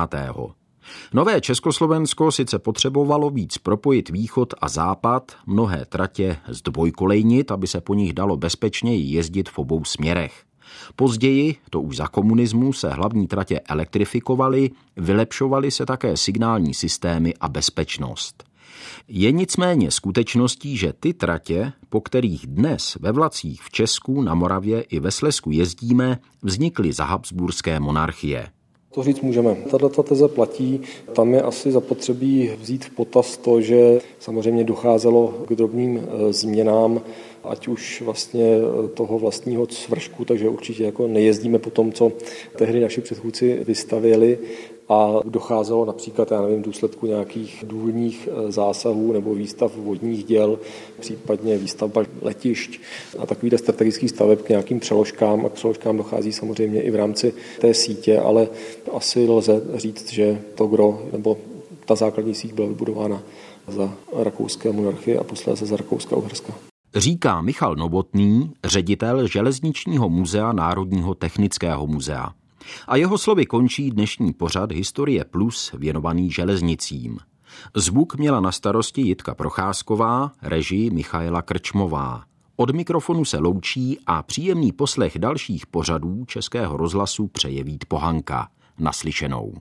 Nové 1.14 1.42
Československo 1.42 2.32
sice 2.32 2.60
potřebovalo 2.60 3.30
víc 3.30 3.58
propojit 3.58 4.10
východ 4.10 4.54
a 4.62 4.70
západ, 4.70 5.32
mnohé 5.46 5.86
tratě 5.86 6.38
zdvojkolejnit, 6.48 7.52
aby 7.52 7.68
se 7.68 7.82
po 7.82 7.94
nich 7.94 8.14
dalo 8.14 8.38
bezpečněji 8.38 9.14
jezdit 9.14 9.50
v 9.50 9.60
obou 9.60 9.84
směrech. 9.84 10.44
Později, 10.96 11.56
to 11.70 11.82
už 11.82 11.96
za 11.98 12.08
komunismu, 12.08 12.74
se 12.74 12.90
hlavní 12.90 13.28
tratě 13.28 13.60
elektrifikovaly, 13.60 14.70
vylepšovaly 14.98 15.72
se 15.72 15.86
také 15.86 16.18
signální 16.18 16.74
systémy 16.74 17.34
a 17.42 17.50
bezpečnost. 17.50 18.44
Je 19.08 19.32
nicméně 19.32 19.92
skutečností, 19.92 20.78
že 20.78 20.94
ty 21.00 21.14
tratě, 21.14 21.72
po 21.90 22.02
kterých 22.02 22.48
dnes 22.48 22.98
ve 23.02 23.12
vlacích 23.12 23.62
v 23.62 23.72
Česku, 23.72 24.22
na 24.22 24.36
Moravě 24.36 24.82
i 24.82 25.00
ve 25.00 25.12
Slesku 25.12 25.52
jezdíme, 25.52 26.20
vznikly 26.44 26.94
za 26.94 27.04
Habsburské 27.04 27.80
monarchie. 27.80 28.48
To 28.94 29.04
říct 29.04 29.22
můžeme. 29.22 29.56
Tato 29.56 30.04
teze 30.04 30.28
platí. 30.28 30.82
Tam 31.16 31.34
je 31.34 31.42
asi 31.42 31.72
zapotřebí 31.72 32.52
vzít 32.62 32.86
v 32.86 32.90
potaz 32.90 33.38
to, 33.38 33.62
že 33.62 34.00
samozřejmě 34.20 34.64
docházelo 34.64 35.28
k 35.48 35.56
drobným 35.56 35.98
e, 35.98 36.34
změnám, 36.34 37.02
ať 37.44 37.68
už 37.68 38.02
vlastně 38.02 38.46
e, 38.46 38.88
toho 38.88 39.20
vlastního 39.20 39.68
svršku, 39.68 40.26
takže 40.26 40.50
určitě 40.50 40.84
jako 40.84 41.08
nejezdíme 41.08 41.60
po 41.60 41.70
tom, 41.70 41.92
co 41.92 42.12
tehdy 42.58 42.80
naši 42.80 43.02
předchůdci 43.02 43.64
vystavěli, 43.64 44.40
a 44.90 45.20
docházelo 45.26 45.86
například, 45.86 46.32
já 46.32 46.42
nevím, 46.42 46.62
v 46.62 46.66
důsledku 46.66 47.06
nějakých 47.06 47.64
důlních 47.68 48.30
eh, 48.32 48.52
zásahů 48.52 49.14
nebo 49.14 49.36
výstav 49.36 49.76
vodních 49.76 50.24
děl, 50.24 50.60
případně 51.00 51.58
výstavba 51.58 52.04
letišť 52.22 52.80
a 53.20 53.26
takových 53.26 53.60
strategických 53.60 54.10
staveb 54.10 54.42
k 54.42 54.50
nějakým 54.50 54.80
přeložkám 54.80 55.46
a 55.46 55.50
k 55.50 55.54
přeložkám 55.54 55.98
dochází 55.98 56.34
samozřejmě 56.34 56.82
i 56.82 56.92
v 56.92 56.96
rámci 56.96 57.34
té 57.60 57.74
sítě, 57.74 58.20
ale 58.20 58.48
asi 58.92 59.28
lze 59.28 59.62
říct, 59.76 60.14
že 60.14 60.42
to 60.56 60.68
gro 60.68 61.02
nebo 61.12 61.38
ta 61.86 61.96
základní 61.96 62.36
síť 62.36 62.54
byla 62.54 62.68
vybudována 62.68 63.24
za 63.68 63.94
rakouské 64.18 64.72
monarchie 64.72 65.20
a 65.20 65.24
posléze 65.24 65.66
za 65.66 65.78
Rakouska 65.78 66.16
Uherska. 66.16 66.73
Říká 66.96 67.42
Michal 67.42 67.76
Novotný, 67.76 68.52
ředitel 68.64 69.28
Železničního 69.28 70.10
muzea 70.10 70.52
Národního 70.52 71.16
technického 71.16 71.88
muzea. 71.88 72.34
A 72.88 72.96
jeho 72.96 73.18
slovy 73.18 73.46
končí 73.46 73.92
dnešní 73.92 74.34
pořad 74.34 74.72
Historie 74.72 75.26
Plus 75.26 75.72
věnovaný 75.78 76.32
železnicím. 76.32 77.20
Zvuk 77.76 78.16
měla 78.16 78.40
na 78.40 78.52
starosti 78.52 79.02
Jitka 79.02 79.36
Procházková, 79.36 80.32
režii 80.42 80.90
Michaela 80.90 81.42
Krčmová. 81.42 82.24
Od 82.56 82.76
mikrofonu 82.76 83.26
se 83.26 83.38
loučí 83.38 84.00
a 84.06 84.24
příjemný 84.24 84.72
poslech 84.72 85.20
dalších 85.20 85.66
pořadů 85.68 86.26
Českého 86.26 86.78
rozhlasu 86.78 87.28
přeje 87.28 87.64
Vít 87.64 87.86
Pohanka. 87.86 88.48
Naslyšenou. 88.80 89.54